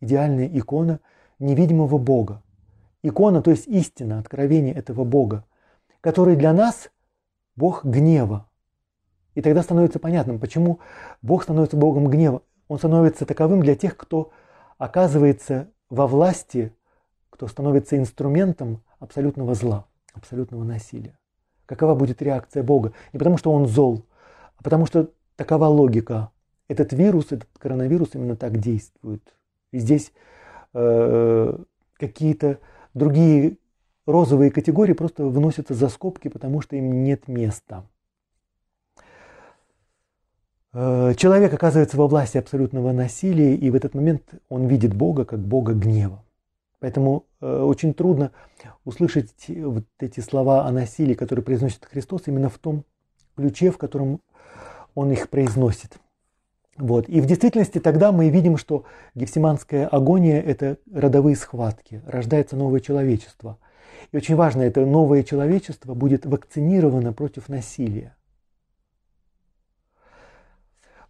[0.00, 1.00] идеальная икона
[1.38, 2.42] невидимого Бога.
[3.02, 5.44] Икона, то есть истина, откровение этого Бога,
[6.00, 6.90] который для нас
[7.54, 8.48] Бог гнева.
[9.34, 10.80] И тогда становится понятным, почему
[11.22, 12.42] Бог становится Богом гнева.
[12.66, 14.30] Он становится таковым для тех, кто
[14.78, 16.72] оказывается во власти,
[17.30, 21.18] кто становится инструментом абсолютного зла, абсолютного насилия.
[21.68, 22.94] Какова будет реакция Бога?
[23.12, 24.06] Не потому, что он зол,
[24.56, 26.30] а потому что такова логика.
[26.66, 29.22] Этот вирус, этот коронавирус именно так действует.
[29.70, 30.12] И здесь
[30.72, 31.58] э,
[31.92, 32.58] какие-то
[32.94, 33.58] другие
[34.06, 37.84] розовые категории просто вносятся за скобки, потому что им нет места.
[40.72, 45.40] Э, человек оказывается во власти абсолютного насилия, и в этот момент он видит Бога как
[45.40, 46.24] Бога гнева.
[46.80, 48.30] Поэтому э, очень трудно
[48.84, 52.84] услышать вот эти слова о насилии, которые произносит Христос, именно в том
[53.36, 54.20] ключе, в котором
[54.94, 55.98] он их произносит.
[56.76, 57.08] Вот.
[57.08, 63.58] И в действительности тогда мы видим, что гефсиманская агония– это родовые схватки, рождается новое человечество.
[64.12, 68.16] И очень важно, это новое человечество будет вакцинировано против насилия.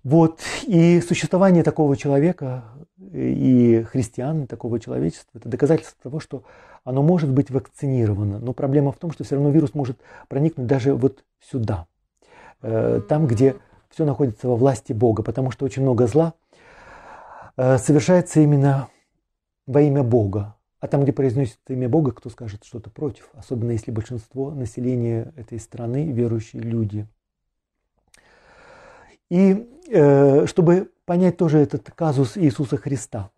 [0.03, 0.41] Вот.
[0.67, 2.65] И существование такого человека
[3.01, 6.43] и христиан, такого человечества, это доказательство того, что
[6.85, 8.39] оно может быть вакцинировано.
[8.39, 11.87] Но проблема в том, что все равно вирус может проникнуть даже вот сюда,
[12.63, 13.57] э, там, где
[13.91, 16.35] все находится во власти Бога, потому что очень много зла
[17.57, 18.89] э, совершается именно
[19.67, 20.57] во имя Бога.
[20.81, 25.59] А там, где произносится имя Бога, кто скажет что-то против, особенно если большинство населения этой
[25.59, 27.07] страны верующие люди.
[29.29, 33.31] И э, чтобы понять тоже этот казус Иисуса Христа,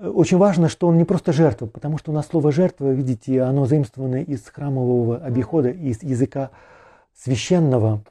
[0.00, 3.66] очень важно, что он не просто жертва, потому что у нас слово жертва, видите, оно
[3.66, 6.50] заимствовано из храмового обихода, из языка
[7.16, 8.02] священного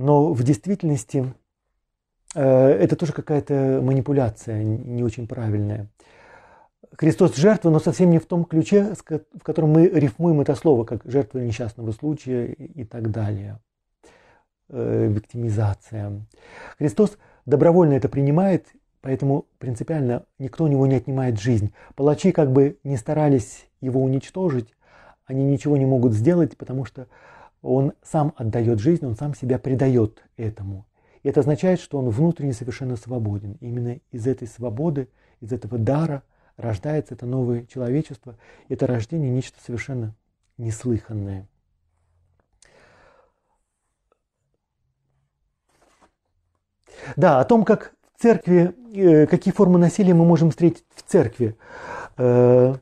[0.00, 1.34] но в действительности
[2.34, 5.88] э, это тоже какая-то манипуляция не очень правильная.
[6.96, 11.02] Христос жертва, но совсем не в том ключе, в котором мы рифмуем это слово, как
[11.04, 13.58] жертва несчастного случая и так далее.
[14.70, 16.24] Э, виктимизация.
[16.78, 17.18] Христос
[17.50, 18.68] добровольно это принимает,
[19.02, 21.72] поэтому принципиально никто у него не отнимает жизнь.
[21.94, 24.74] Палачи как бы не старались его уничтожить,
[25.26, 27.06] они ничего не могут сделать, потому что
[27.62, 30.86] он сам отдает жизнь, он сам себя предает этому.
[31.22, 33.52] И это означает, что он внутренне совершенно свободен.
[33.60, 35.08] И именно из этой свободы,
[35.40, 36.22] из этого дара
[36.56, 38.36] рождается это новое человечество.
[38.68, 40.14] Это рождение нечто совершенно
[40.56, 41.46] неслыханное.
[47.16, 51.56] Да, о том, как в церкви, э, какие формы насилия мы можем встретить в церкви.
[52.16, 52.74] Э,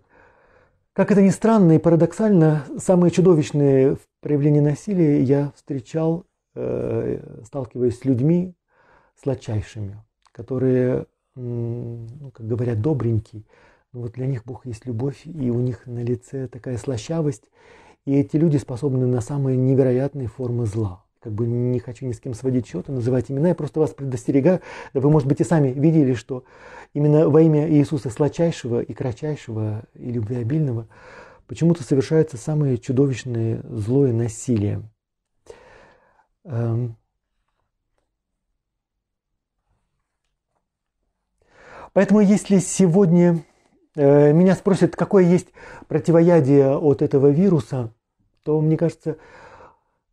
[0.93, 8.05] как это ни странно и парадоксально, самые чудовищные проявления насилия я встречал, э, сталкиваясь с
[8.05, 8.55] людьми
[9.23, 10.03] сладчайшими,
[10.33, 11.07] которые,
[11.37, 13.45] ну, как говорят, добренькие.
[13.93, 17.51] Но вот для них Бог есть любовь, и у них на лице такая слащавость.
[18.05, 22.21] И эти люди способны на самые невероятные формы зла как бы не хочу ни с
[22.21, 24.61] кем сводить счеты, называть имена, я просто вас предостерегаю,
[24.95, 26.45] да вы, может быть, и сами видели, что
[26.95, 30.87] именно во имя Иисуса сладчайшего и кратчайшего и любвеобильного
[31.47, 34.83] почему-то совершается самое чудовищное злое насилие.
[36.45, 36.97] Эм.
[41.93, 43.45] Поэтому если сегодня
[43.97, 45.49] э, меня спросят, какое есть
[45.89, 47.93] противоядие от этого вируса,
[48.45, 49.17] то мне кажется,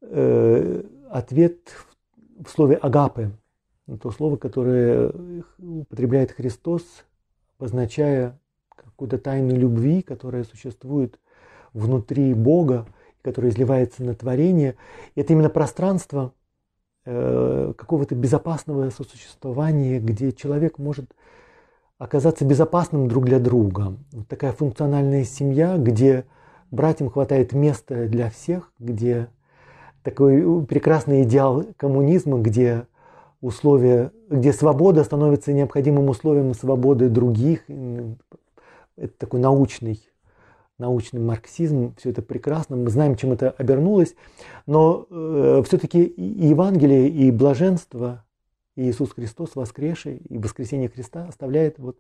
[0.01, 1.71] э, ответ
[2.43, 3.31] в слове агапы,
[4.01, 5.11] то слово, которое
[5.59, 6.83] употребляет Христос,
[7.57, 8.39] обозначая
[8.75, 11.19] какую-то тайну любви, которая существует
[11.73, 12.87] внутри Бога,
[13.21, 14.75] которая изливается на творение.
[15.15, 16.33] Это именно пространство
[17.05, 21.13] э, какого-то безопасного сосуществования, где человек может
[21.97, 23.97] оказаться безопасным друг для друга.
[24.11, 26.25] Вот такая функциональная семья, где
[26.71, 29.29] братьям хватает места для всех, где
[30.05, 32.85] такой прекрасный идеал коммунизма, где
[33.41, 37.63] условия, где свобода становится необходимым условием свободы других.
[38.97, 39.99] Это такой научный,
[40.77, 44.15] научный марксизм, все это прекрасно, мы знаем, чем это обернулось,
[44.67, 48.23] но э, все-таки и Евангелие, и блаженство,
[48.75, 51.97] и Иисус Христос воскресший, и воскресение Христа оставляет вот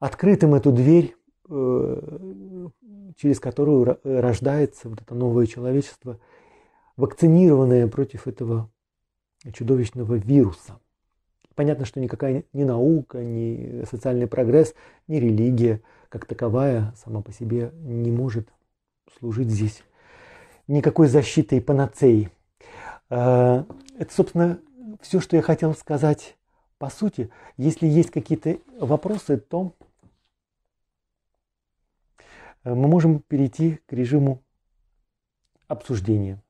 [0.00, 1.14] открытым эту дверь,
[1.48, 2.68] э,
[3.16, 6.18] через которую рождается вот это новое человечество–
[6.96, 8.70] вакцинированная против этого
[9.52, 10.78] чудовищного вируса.
[11.54, 14.74] Понятно, что никакая ни наука, ни социальный прогресс,
[15.06, 18.48] ни религия как таковая сама по себе не может
[19.18, 19.82] служить здесь
[20.66, 22.28] никакой защитой и панацеей.
[23.10, 23.64] Э,
[23.98, 24.58] это, собственно,
[25.00, 26.36] все, что я хотел сказать
[26.78, 27.30] по сути.
[27.56, 29.74] Если есть какие-то вопросы, то
[32.64, 34.42] мы можем перейти к режиму
[35.66, 36.42] обсуждения.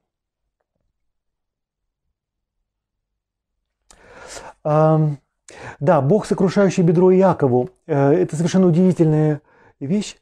[4.65, 7.71] Да, Бог, сокрушающий бедро Иакову.
[7.87, 9.43] Э, это совершенно удивительная
[9.81, 10.17] вещь.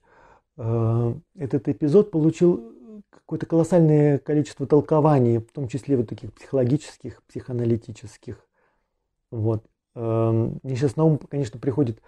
[0.57, 2.72] Э, этот эпизод получил
[3.11, 8.45] какое-то колоссальное количество толкований, в том числе вот таких психологических, психоаналитических.
[9.30, 9.64] Вот.
[9.95, 12.01] Мне сейчас на ум, конечно, приходит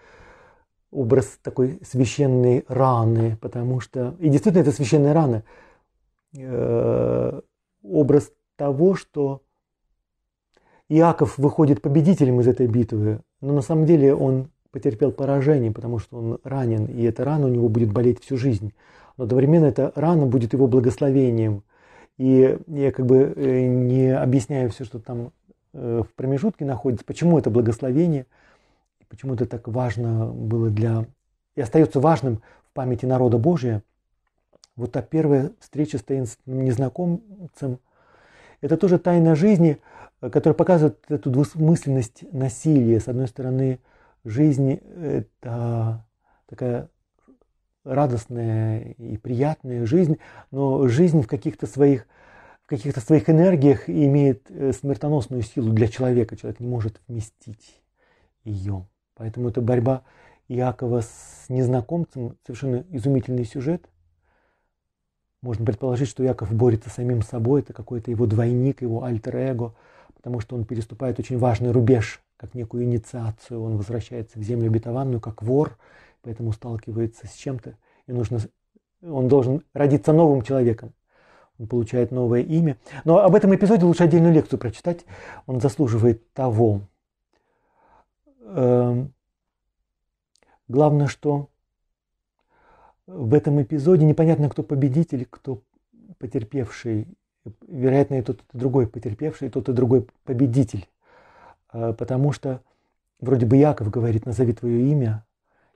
[0.93, 5.43] образ такой священной раны, потому что, и действительно это священная рана,
[6.37, 7.41] э,
[7.83, 9.43] образ того, что
[10.99, 16.19] Иаков выходит победителем из этой битвы, но на самом деле он потерпел поражение, потому что
[16.19, 18.75] он ранен, и эта рана у него будет болеть всю жизнь.
[19.17, 21.63] Но одновременно эта рана будет его благословением.
[22.19, 25.33] И я как бы э, не объясняю все, что там
[25.73, 28.27] э, в промежутке находится, почему это благословение,
[29.09, 31.07] почему это так важно было для...
[31.57, 33.83] и остается важным в памяти народа Божия.
[34.77, 37.79] Вот та первая встреча с таинственным незнакомцем,
[38.61, 39.79] это тоже тайна жизни–
[40.31, 43.01] который показывает эту двусмысленность насилия.
[43.01, 43.81] С одной стороны,
[44.25, 46.05] жизнь– это
[46.47, 46.89] такая
[47.85, 50.19] радостная и приятная жизнь,
[50.53, 52.07] но жизнь в каких-то своих,
[52.63, 56.37] в каких-то своих энергиях имеет э, смертоносную силу для человека.
[56.37, 57.83] Человек не может вместить
[58.45, 58.87] ее.
[59.15, 60.05] Поэтому это борьба
[60.47, 63.89] Иакова с незнакомцем, совершенно изумительный сюжет.
[65.41, 69.75] Можно предположить, что Яков борется самим собой, это какой-то его двойник, его альтер-эго–
[70.23, 73.61] потому что он переступает очень важный рубеж, как некую инициацию.
[73.61, 75.77] Он возвращается в землю обетованную, как вор,
[76.23, 78.39] поэтому сталкивается с чем-то, и нужно,
[79.03, 80.93] он должен родиться новым человеком.
[81.59, 82.79] Он получает новое имя.
[83.05, 85.05] Но об этом эпизоде лучше отдельную лекцию прочитать.
[85.47, 86.83] Он заслуживает того.
[88.41, 89.13] Эм,
[90.69, 91.51] главное, что
[93.09, 95.63] в этом эпизоде непонятно, кто победитель, кто
[96.19, 97.09] потерпевший
[97.67, 100.89] вероятно, и тот, и другой потерпевший, и тот, и другой победитель.
[101.69, 102.61] А, потому что
[103.21, 105.25] вроде бы Яков говорит, назови твое имя,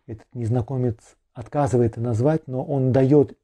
[0.06, 0.96] этот незнакомец
[1.34, 3.36] отказывает назвать, но он дает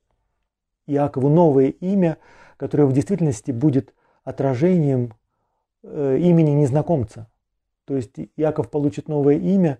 [0.86, 2.18] Иакову новое имя,
[2.56, 3.94] которое в действительности будет
[4.24, 5.14] отражением
[5.82, 7.28] э, имени незнакомца.
[7.84, 9.78] То есть Яков получит новое имя,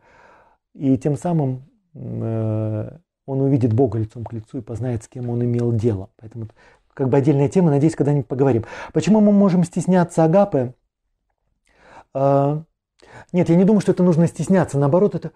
[0.74, 1.62] и тем самым
[1.94, 6.10] э, он увидит Бога лицом к лицу и познает, с кем он имел дело.
[6.16, 6.48] Поэтому
[6.94, 8.64] как бы отдельная тема, надеюсь, когда-нибудь поговорим.
[8.92, 10.74] Почему мы можем стесняться Агапы?
[12.14, 12.62] А,
[13.32, 14.78] нет, я не думаю, что это нужно стесняться.
[14.78, 15.32] Наоборот, это,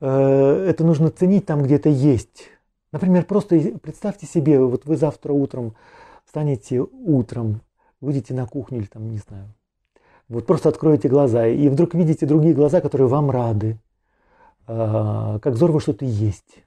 [0.00, 2.50] э, это нужно ценить там, где это есть.
[2.92, 5.74] Например, просто представьте себе, вот вы завтра утром
[6.24, 7.60] встанете утром,
[8.00, 9.52] выйдете на кухню или там, не знаю,
[10.28, 13.78] вот просто откроете глаза и вдруг видите другие глаза, которые вам рады,
[14.66, 16.64] а, как здорово что-то есть,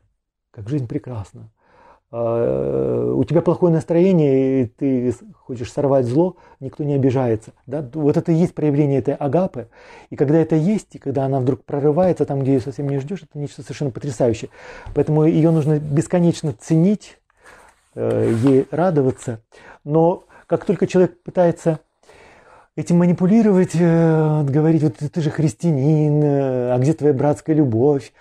[0.51, 1.49] как жизнь прекрасна.
[2.09, 7.51] А, у тебя плохое настроение, и ты хочешь сорвать зло, никто не обижается.
[7.65, 7.87] Да?
[7.93, 9.67] Вот это и есть проявление этой агапы.
[10.09, 13.23] И когда это есть, и когда она вдруг прорывается там, где ее совсем не ждешь,
[13.23, 14.49] это нечто совершенно потрясающее.
[14.95, 17.17] Поэтому ее нужно бесконечно ценить,
[17.95, 19.41] э, ей радоваться.
[19.83, 21.79] Но как только человек пытается
[22.77, 28.13] этим манипулировать, э, говорить, вот ты же христианин, э, а где твоя братская любовь,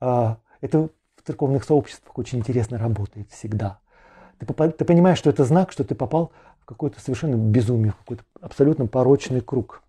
[0.00, 0.88] а, это
[1.24, 3.78] церковных сообществах очень интересно работает всегда.
[4.38, 8.24] Ты, ты понимаешь, что это знак, что ты попал в какое-то совершенно безумие, в какой-то
[8.40, 9.82] абсолютно порочный круг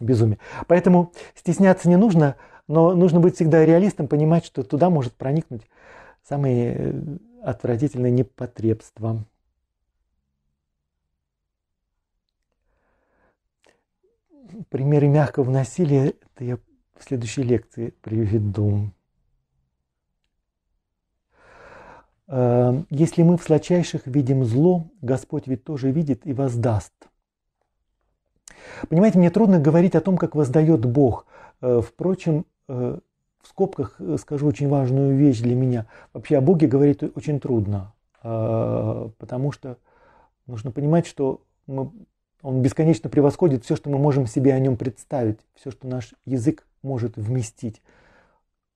[0.00, 0.38] безумия.
[0.66, 2.36] Поэтому стесняться не нужно,
[2.66, 5.62] но нужно быть всегда реалистом, понимать, что туда может проникнуть
[6.22, 7.02] самые э,
[7.42, 9.24] отвратительные непотребства.
[14.68, 16.58] Примеры мягкого насилия это я
[16.96, 18.90] в следующей лекции приведу.
[22.32, 26.92] Если мы в сладчайших видим зло, Господь ведь тоже видит и воздаст.
[28.88, 31.26] Понимаете, мне трудно говорить о том, как воздает Бог.
[31.60, 32.98] Э, впрочем, э,
[33.42, 35.86] в скобках э, скажу очень важную вещь для меня.
[36.12, 37.92] Вообще о Боге говорить очень трудно,
[38.22, 39.78] потому что
[40.46, 41.90] нужно понимать, что мы,
[42.42, 46.66] Он бесконечно превосходит все, что мы можем себе о Нем представить, все, что наш язык
[46.82, 47.80] может вместить.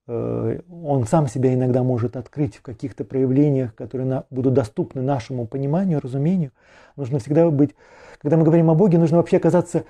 [0.06, 6.00] Э, он сам себя иногда может открыть в каких-то проявлениях, которые будут доступны нашему пониманию,
[6.00, 6.52] разумению.
[6.96, 7.74] Нужно всегда быть
[8.18, 9.84] Когда мы говорим о Боге, нужно вообще оказаться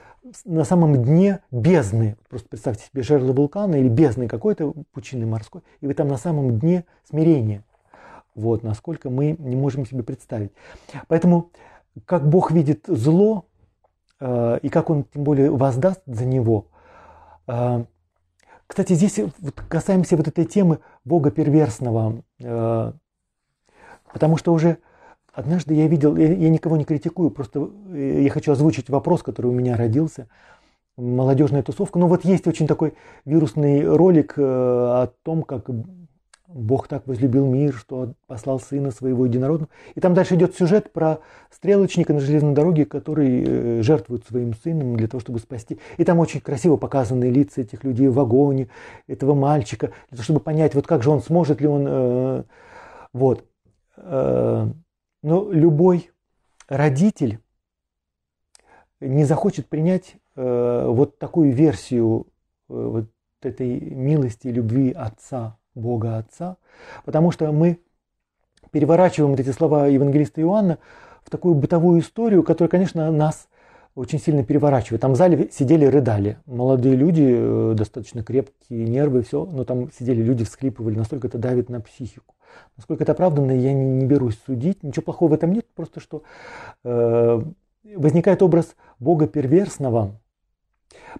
[0.45, 2.17] на самом дне бездны.
[2.29, 6.59] Просто представьте себе жерло вулкана или бездны какой-то, пучины морской, и вы там на самом
[6.59, 7.65] дне смирения.
[8.35, 10.53] Вот, насколько мы не можем себе представить.
[11.07, 11.51] Поэтому,
[12.05, 13.47] как Бог видит зло,
[14.21, 16.67] э, и как Он тем более воздаст за него.
[18.67, 22.93] Кстати, здесь вот касаемся вот этой темы Бога перверсного, э,
[24.13, 24.79] потому что уже
[25.33, 29.53] однажды я видел, я, никого не критикую, просто э, я хочу озвучить вопрос, который у
[29.53, 30.29] меня родился.
[30.97, 31.99] Молодежная тусовка.
[31.99, 35.69] Ну вот есть очень такой вирусный ролик э, о том, как
[36.55, 39.69] Бог так возлюбил мир, что послал Сына Своего Единородного.
[39.97, 41.19] И там дальше идет сюжет про
[41.51, 45.81] стрелочника на железной дороге, который э, жертвует своим сыном для того, чтобы спасти.
[45.97, 48.69] И там очень красиво показаны лица этих людей в вагоне,
[49.09, 51.87] этого мальчика, для того, чтобы понять, вот как же он сможет ли он...
[51.89, 52.45] Э,
[53.13, 53.45] вот.
[53.97, 54.69] Э,
[55.25, 56.13] но любой
[56.69, 57.41] родитель
[59.01, 62.27] не захочет принять вот такую версию
[62.69, 63.09] вот
[63.41, 66.57] этой милости любви отца Бога Отца,
[67.05, 67.79] потому что мы
[68.71, 70.79] переворачиваем вот эти слова евангелиста Иоанна
[71.25, 73.49] в такую бытовую историю, которая, конечно, нас
[73.95, 75.01] очень сильно переворачивает.
[75.01, 76.39] Там в зале сидели, рыдали.
[76.47, 81.69] Молодые люди, э, достаточно крепкие нервы, все, но там сидели люди, всхлипывали, настолько это давит
[81.69, 82.35] на психику.
[82.77, 84.83] Насколько это оправданно, я не, не берусь судить.
[84.83, 86.23] Ничего плохого в этом нет, просто что
[86.83, 87.43] э,
[87.95, 90.21] возникает образ Бога перверсного,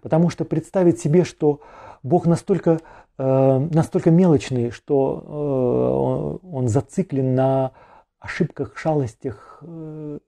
[0.03, 1.61] потому что представить себе, что
[2.03, 2.81] Бог настолько
[3.17, 7.73] настолько мелочный, что э, он зациклен на
[8.19, 10.19] ошибках, шалостях э,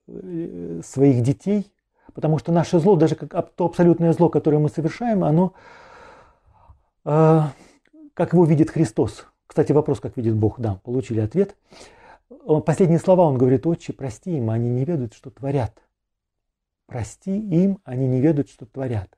[0.84, 1.72] своих детей,
[2.14, 5.52] потому что наше зло, даже как то абсолютное зло, которое мы совершаем, оно,
[7.02, 9.26] как его видит Христос.
[9.46, 11.56] Кстати, вопрос, как видит Бог, да, получили ответ.
[12.64, 15.82] Последние слова он говорит, отче, прости им, они не ведают, что творят.
[16.86, 19.16] Прости им, они не ведают, что творят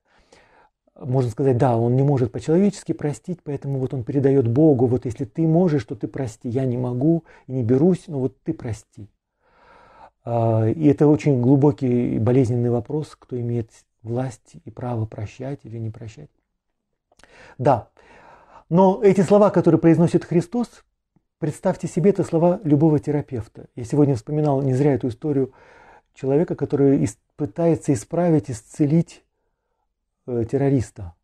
[0.99, 5.25] можно сказать, да, он не может по-человечески простить, поэтому вот он передает Богу, вот если
[5.25, 9.09] ты можешь, то ты прости, я не могу и не берусь, но вот ты прости.
[10.25, 13.70] А, и это очень глубокий и болезненный вопрос, кто имеет
[14.03, 16.31] власть и право прощать или не прощать.
[17.59, 17.89] Да,
[18.69, 20.85] но эти слова, которые произносит Христос,
[21.39, 23.66] представьте себе, это слова любого терапевта.
[23.77, 25.53] Я сегодня вспоминал не зря эту историю
[26.15, 29.23] человека, который пытается исправить, исцелить
[30.28, 31.14] Э, террориста.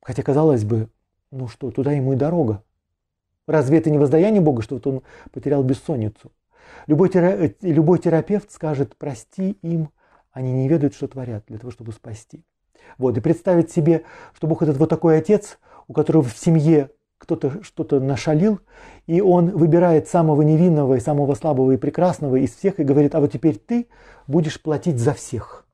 [0.00, 0.88] Хотя, казалось бы,
[1.30, 2.64] ну что, туда ему и дорога.
[3.46, 5.02] Разве это не воздаяние Бога, что вот он
[5.32, 6.32] потерял бессонницу?
[6.86, 7.26] Любой, тера...
[7.26, 9.90] Э, любой терапевт скажет, прости им,
[10.30, 12.42] они не ведают, что творят, для того, чтобы спасти.
[12.96, 16.88] Вот, и представить себе, что Бог этот вот такой отец, у которого в семье
[17.18, 18.60] кто-то что-то нашалил,
[19.06, 23.20] и он выбирает самого невинного и самого слабого и прекрасного из всех и говорит, а
[23.20, 23.88] вот теперь ты
[24.26, 25.66] будешь платить за всех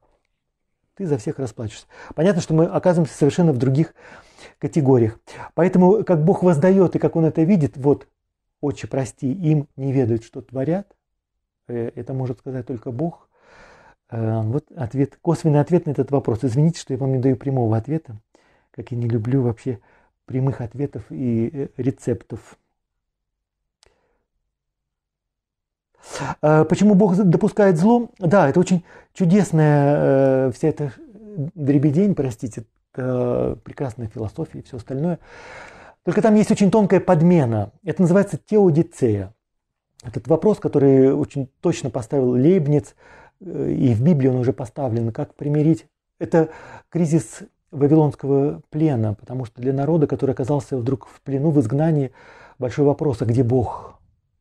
[0.98, 1.86] ты за всех расплачешься.
[2.16, 3.94] Понятно, что мы оказываемся совершенно в других
[4.58, 5.18] категориях.
[5.54, 8.08] Поэтому, как Бог воздает и как Он это видит, вот,
[8.60, 10.96] отче, прости, им не ведают, что творят,
[11.68, 13.30] э, это может сказать только Бог.
[14.10, 16.40] Э, вот ответ, косвенный ответ на этот вопрос.
[16.42, 18.20] Извините, что я вам не даю прямого ответа,
[18.72, 19.78] как я не люблю вообще
[20.26, 22.58] прямых ответов и э, рецептов.
[25.87, 25.87] А,
[26.40, 28.10] почему Бог допускает зло?
[28.18, 30.92] Да, это очень чудесная э, вся эта
[31.54, 35.20] дребедень, простите, прекрасная философия и все остальное.
[36.04, 37.70] Только там есть очень тонкая подмена.
[37.84, 39.34] Это называется теодицея.
[40.02, 42.94] Этот вопрос, который очень точно поставил Лейбниц,
[43.40, 45.86] э, и в Библии он уже поставлен, как примирить.
[46.18, 46.48] Это
[46.88, 52.12] кризис Вавилонского плена, потому что для народа, который оказался вдруг в плену, в изгнании,
[52.58, 53.97] большой вопрос, а где Бог?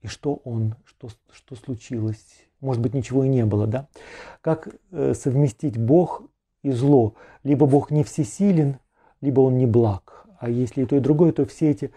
[0.08, 2.26] И что он, что, что случилось?
[2.62, 3.90] Может быть, ничего и не было, да?
[4.40, 6.22] Как э, совместить Бог
[6.64, 7.16] и зло?
[7.44, 8.78] Либо Бог не всесилен,
[9.20, 10.26] либо он не благ.
[10.40, 11.92] А если и то, и другое, то все эти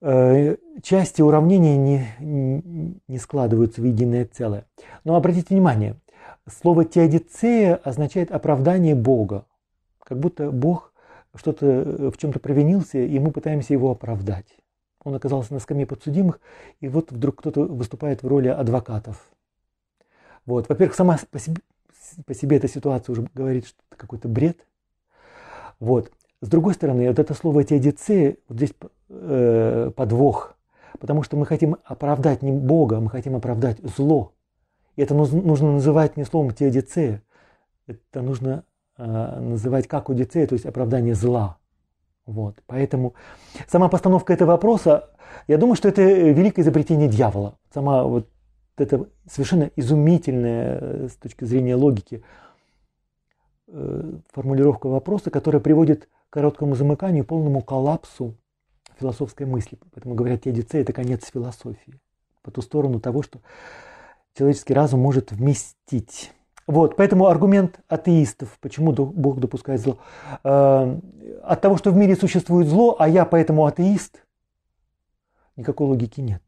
[0.00, 4.64] э, части уравнения не, не, складываются в единое целое.
[5.04, 5.96] Но обратите внимание,
[6.50, 9.44] слово теодицея означает оправдание Бога.
[10.02, 10.94] Как будто Бог
[11.34, 14.46] что-то э, в чем-то провинился, и мы пытаемся его оправдать.
[15.04, 16.40] Он оказался на скамье подсудимых,
[16.80, 19.24] и вот вдруг кто-то выступает в роли адвокатов.
[20.44, 20.68] Вот.
[20.68, 21.60] Во-первых, сама по себе,
[22.26, 24.58] по себе эта ситуация уже говорит, что это какой-то бред.
[25.78, 26.10] Вот.
[26.40, 28.72] С другой стороны, вот это слово теодицея, вот здесь
[29.08, 30.56] э, подвох,
[31.00, 34.32] потому что мы хотим оправдать не Бога, мы хотим оправдать зло.
[34.96, 37.22] И это нужно называть не словом теодицея,
[37.86, 38.64] это нужно
[38.96, 39.04] э,
[39.40, 41.58] называть как удицея, то есть оправдание зла.
[42.28, 42.62] Вот.
[42.66, 43.14] Поэтому
[43.68, 45.08] сама постановка этого вопроса,
[45.46, 47.56] я думаю, что это великое изобретение дьявола.
[47.72, 48.28] Сама вот
[48.76, 52.22] это совершенно изумительное э, с точки зрения логики
[53.68, 58.36] э, формулировка вопроса, которая приводит к короткому замыканию, полному коллапсу
[59.00, 59.78] философской мысли.
[59.94, 61.98] Поэтому говорят, теодицея– это конец философии.
[62.42, 63.40] По ту сторону того, что
[64.36, 66.30] человеческий разум может вместить.
[66.68, 69.98] Вот, поэтому аргумент атеистов, почему Бог допускает зло.
[70.44, 71.00] Э,
[71.42, 74.22] от того, что в мире существует зло, а я поэтому атеист,
[75.56, 76.42] никакой логики нет.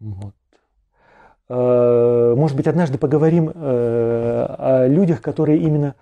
[0.00, 0.34] Вот.
[1.50, 5.94] Э, может быть, однажды поговорим э, о людях, которые именно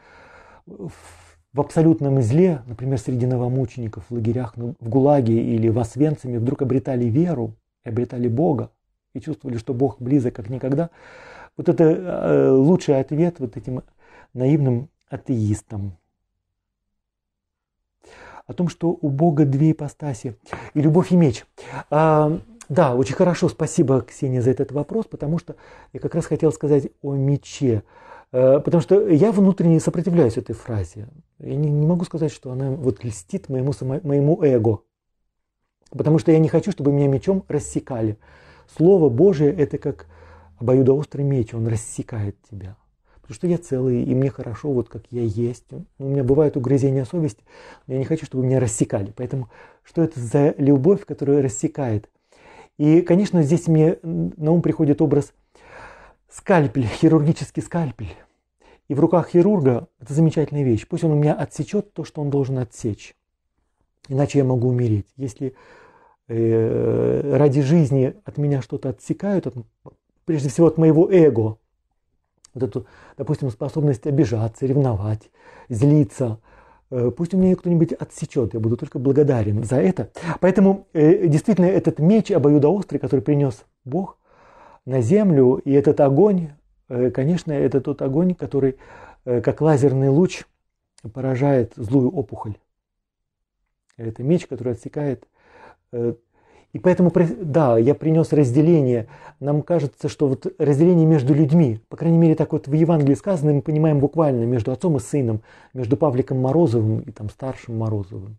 [0.65, 6.63] в абсолютном зле, например, среди новомучеников в лагерях ну, в ГУЛАГе или в Освенциме вдруг
[6.63, 8.71] обретали веру, обретали Бога
[9.13, 10.91] и чувствовали, что Бог близок как никогда.
[11.57, 13.83] Вот это э, лучший ответ вот этим
[14.33, 15.97] наивным атеистам.
[18.47, 20.37] О том, что у Бога две ипостаси.
[20.75, 21.47] И любовь и меч.
[21.91, 25.57] А, да, очень хорошо, спасибо, Ксения, за этот вопрос, потому что
[25.93, 27.85] я как раз хотел сказать о мече.
[28.33, 31.09] Э, потому что я внутренне сопротивляюсь этой фразе.
[31.39, 34.81] Я не, не могу сказать, что она вот льстит моему, моему эго.
[35.91, 38.19] Потому что я не хочу, чтобы меня мечом рассекали.
[38.77, 40.07] Слово Божие– это как
[40.59, 42.77] обоюдоострый меч, он рассекает тебя.
[43.21, 45.65] Потому что я целый, и мне хорошо, вот как я есть.
[45.99, 47.43] У меня бывают угрызения совести,
[47.87, 49.15] но я не хочу, чтобы меня рассекали.
[49.17, 49.49] Поэтому
[49.83, 52.11] что это за любовь, которая рассекает?
[52.77, 55.33] И, конечно, здесь мне на ум приходит образ
[56.29, 58.15] скальпель, хирургический скальпель.
[58.89, 60.87] И в руках хирурга это замечательная вещь.
[60.87, 63.17] Пусть он у меня отсечет то, что он должен отсечь.
[64.09, 65.07] Иначе я могу умереть.
[65.17, 65.55] Если
[66.29, 69.55] э, ради жизни от меня что-то отсекают, от,
[70.25, 71.59] прежде всего от моего эго,
[72.55, 72.87] вот эту,
[73.17, 75.31] допустим, способность обижаться, ревновать,
[75.69, 76.39] злиться–
[76.95, 80.11] Э, пусть у меня кто-нибудь отсечет, я буду только благодарен за это.
[80.41, 84.17] Поэтому э, действительно этот меч обоюдоострый, который принес Бог
[84.85, 86.51] на землю, и этот огонь,
[86.89, 88.79] э, конечно, это тот огонь, который
[89.25, 90.45] как лазерный луч
[91.15, 92.59] поражает злую опухоль.
[93.97, 95.27] Это меч, который отсекает
[96.75, 99.07] и поэтому, да, я принес разделение.
[99.39, 103.53] Нам кажется, что вот разделение между людьми, по крайней мере, так вот в Евангелии сказано,
[103.53, 105.43] мы понимаем буквально между отцом и сыном,
[105.73, 108.39] между Павликом Морозовым и там старшим Морозовым.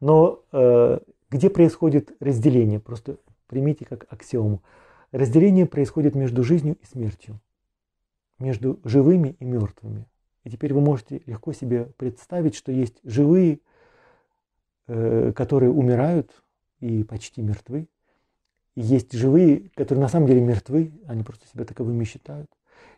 [0.00, 0.98] Но э,
[1.30, 2.80] где происходит разделение?
[2.80, 4.64] Просто примите как аксиому.
[5.12, 7.38] Разделение происходит между жизнью и смертью,
[8.40, 10.08] между живыми и мертвыми.
[10.42, 13.60] И теперь вы можете легко себе представить, что есть живые,
[14.88, 16.42] э, которые умирают,
[16.80, 17.88] и почти мертвы.
[18.74, 22.50] И есть живые, которые на самом деле мертвы, они просто себя таковыми считают.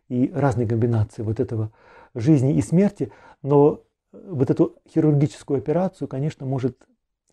[0.09, 1.73] И разные комбинации вот этого
[2.15, 6.87] жизни и смерти, но вот эту хирургическую операцию, конечно, может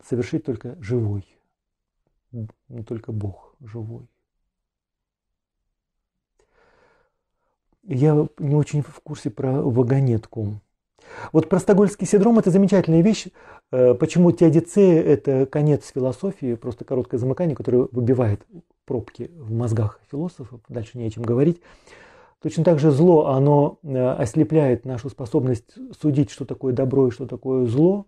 [0.06, 1.24] совершить только живой,
[2.86, 4.08] только Бог живой.
[7.82, 10.60] Я не очень в курсе про вагонетку.
[11.32, 13.26] Вот простогольский синдром– это замечательная вещь.
[13.72, 18.46] Э, почему теодицея– это конец философии, просто короткое замыкание, которое выбивает
[18.84, 21.60] пробки в мозгах философов, дальше не о чем говорить.
[22.42, 27.26] Точно так же зло, оно э, ослепляет нашу способность судить, что такое добро и что
[27.26, 28.06] такое зло.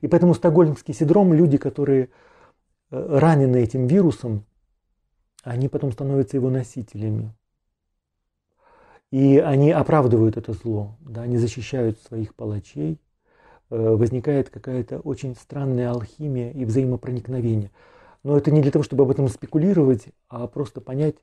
[0.00, 2.08] И поэтому стокгольмский синдром, люди, которые
[2.90, 4.44] э, ранены этим вирусом,
[5.42, 7.34] они потом становятся его носителями.
[9.10, 13.00] И они оправдывают это зло, да, они защищают своих палачей.
[13.70, 17.70] Э, возникает какая-то очень странная алхимия и взаимопроникновение.
[18.24, 21.16] Но это не для того, чтобы об этом спекулировать, а просто понять,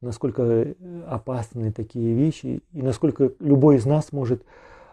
[0.00, 0.74] насколько э,
[1.08, 4.44] опасны такие вещи и насколько любой из нас может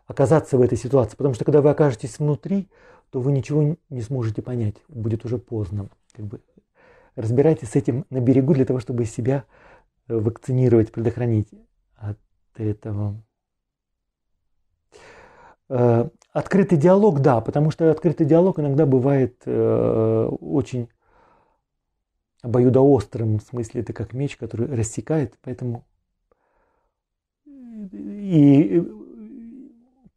[0.07, 1.15] оказаться в этой ситуации.
[1.15, 2.67] Потому что когда вы окажетесь внутри,
[3.11, 5.89] то вы ничего не сможете понять, будет уже поздно.
[6.11, 6.41] Как бы
[7.15, 9.45] разбирайтесь с этим на берегу для того, чтобы себя
[10.07, 11.49] э, вакцинировать, предохранить
[12.59, 13.15] этого.
[15.69, 20.89] Э, открытый диалог, да, потому что открытый диалог иногда бывает э, очень
[22.41, 25.83] обоюдоострым, в смысле это как меч, который рассекает, поэтому
[27.45, 28.83] и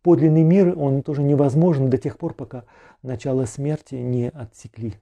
[0.03, 2.65] подлинный мир, он тоже невозможен до тех пор, пока
[3.03, 4.95] начало смерти не отсекли.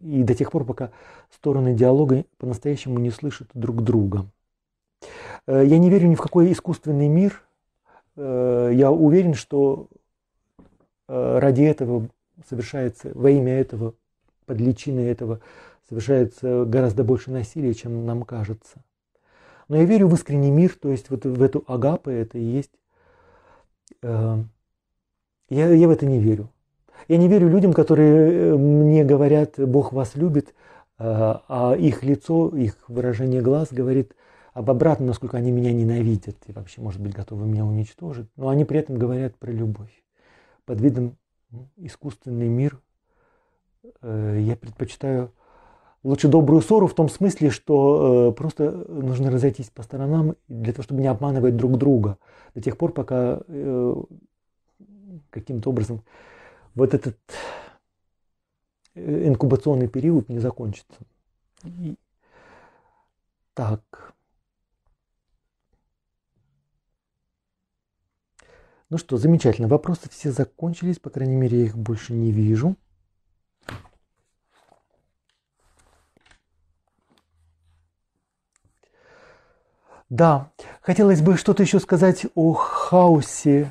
[0.00, 0.92] И до тех пор, пока
[1.30, 4.30] стороны диалога по-настоящему не слышат друг друга.
[5.48, 7.42] Э, я не верю ни в какой искусственный мир.
[8.16, 9.88] Э, я уверен, что
[11.08, 12.08] э, ради этого
[12.48, 13.94] совершается, во имя этого,
[14.46, 15.40] под личиной этого
[15.88, 18.84] совершается гораздо больше насилия, чем нам кажется.
[19.68, 22.70] Но я верю в искренний мир, то есть вот в эту агапы это и есть.
[24.02, 24.44] Я,
[25.48, 26.50] я в это не верю.
[27.08, 30.54] Я не верю людям, которые мне говорят, Бог вас любит,
[30.98, 34.14] а их лицо, их выражение глаз говорит–
[34.58, 38.26] об обратном, насколько они меня ненавидят и вообще, может быть, готовы меня уничтожить.
[38.34, 39.92] Но они при этом говорят про любовь.
[40.64, 41.16] Под видом
[41.76, 42.80] искусственный мир
[44.02, 45.32] э, я предпочитаю
[46.02, 50.82] лучше добрую ссору в том смысле, что э, просто нужно разойтись по сторонам для того,
[50.82, 52.18] чтобы не обманывать друг друга
[52.56, 53.94] до тех пор, пока э,
[55.30, 56.02] каким-то образом
[56.74, 57.16] вот этот
[58.96, 60.98] инкубационный период не закончится.
[61.62, 61.94] И...
[63.54, 64.17] Так.
[68.90, 69.68] Ну что, замечательно.
[69.68, 72.76] Вопросы все закончились, по крайней мере, я их больше не вижу.
[80.08, 80.50] Да,
[80.80, 83.70] хотелось бы что-то еще сказать о хаосе,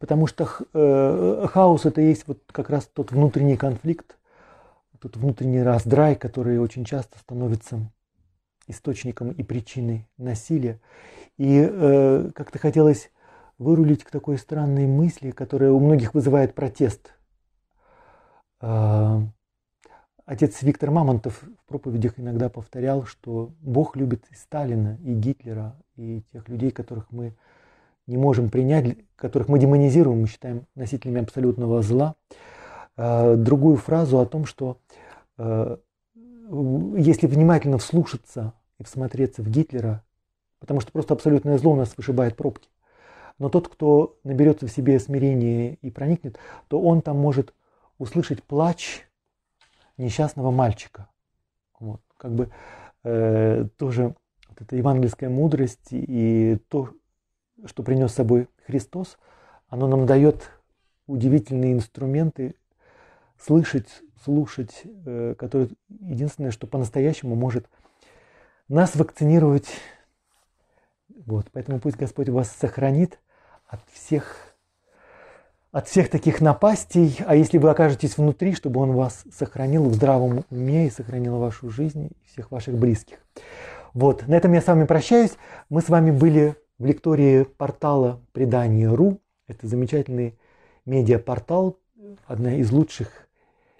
[0.00, 4.18] потому что э, хаос это есть вот как раз тот внутренний конфликт,
[4.98, 7.92] тот внутренний раздрай, который очень часто становится
[8.68, 10.80] источником и причиной насилия.
[11.36, 13.10] И э, как-то хотелось
[13.58, 17.12] вырулить к такой странной мысли, которая у многих вызывает протест.
[18.60, 19.20] Э,
[20.24, 26.22] отец Виктор Мамонтов в проповедях иногда повторял, что Бог любит и Сталина, и Гитлера, и
[26.32, 27.34] тех людей, которых мы
[28.06, 32.14] не можем принять, которых мы демонизируем, мы считаем носителями абсолютного зла.
[32.96, 34.78] Э, другую фразу о том, что
[35.36, 35.76] э,
[36.96, 40.02] если внимательно вслушаться и всмотреться в Гитлера,
[40.60, 42.68] потому что просто абсолютное зло у нас вышибает пробки.
[43.38, 46.38] Но тот, кто наберется в себе смирение и проникнет,
[46.68, 47.54] то он там может
[47.98, 49.04] услышать плач
[49.96, 51.08] несчастного мальчика.
[51.78, 52.50] Вот, как бы
[53.04, 54.14] э, тоже
[54.48, 56.90] вот эта евангельская мудрость и то,
[57.64, 59.18] что принес с собой Христос,
[59.68, 60.50] оно нам дает
[61.06, 62.54] удивительные инструменты
[63.38, 67.68] слышать, слушать, э, которые единственное, что по-настоящему может
[68.68, 69.68] нас вакцинировать
[71.28, 73.18] вот, поэтому пусть Господь вас сохранит
[73.66, 74.54] от всех,
[75.72, 80.46] от всех таких напастей, а если вы окажетесь внутри, чтобы Он вас сохранил в здравом
[80.48, 83.18] уме и сохранил вашу жизнь и всех ваших близких.
[83.92, 85.32] Вот, на этом я с вами прощаюсь.
[85.68, 89.20] Мы с вами были в лектории портала предания.ру.
[89.48, 90.38] Это замечательный
[90.86, 91.78] медиапортал,
[92.26, 93.28] одна из лучших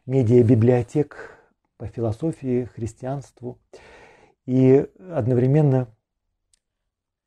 [0.04, 1.34] медиабиблиотек
[1.78, 3.56] по философии, христианству.
[4.48, 5.88] И одновременно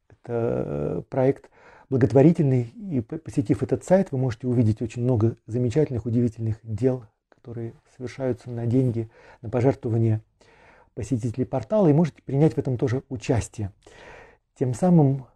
[0.10, 1.52] это э, проект
[1.88, 8.50] благотворительный, и посетив этот сайт, вы можете увидеть очень много замечательных, удивительных дел, которые совершаются
[8.50, 9.08] на деньги,
[9.44, 10.22] на пожертвования
[10.96, 13.72] посетителей портала, и можете принять в этом тоже участие.
[14.56, 15.28] Тем самым,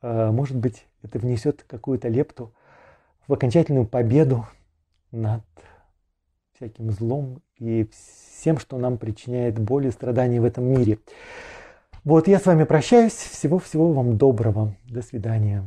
[0.00, 2.54] э, может быть, это внесет какую-то лепту
[3.26, 4.46] в окончательную победу
[5.10, 5.42] над
[6.62, 10.98] всяким злом и всем, что нам причиняет боль и страдания в этом мире.
[12.04, 13.12] Вот я с вами прощаюсь.
[13.12, 14.76] Всего-всего вам доброго.
[14.84, 15.64] До свидания.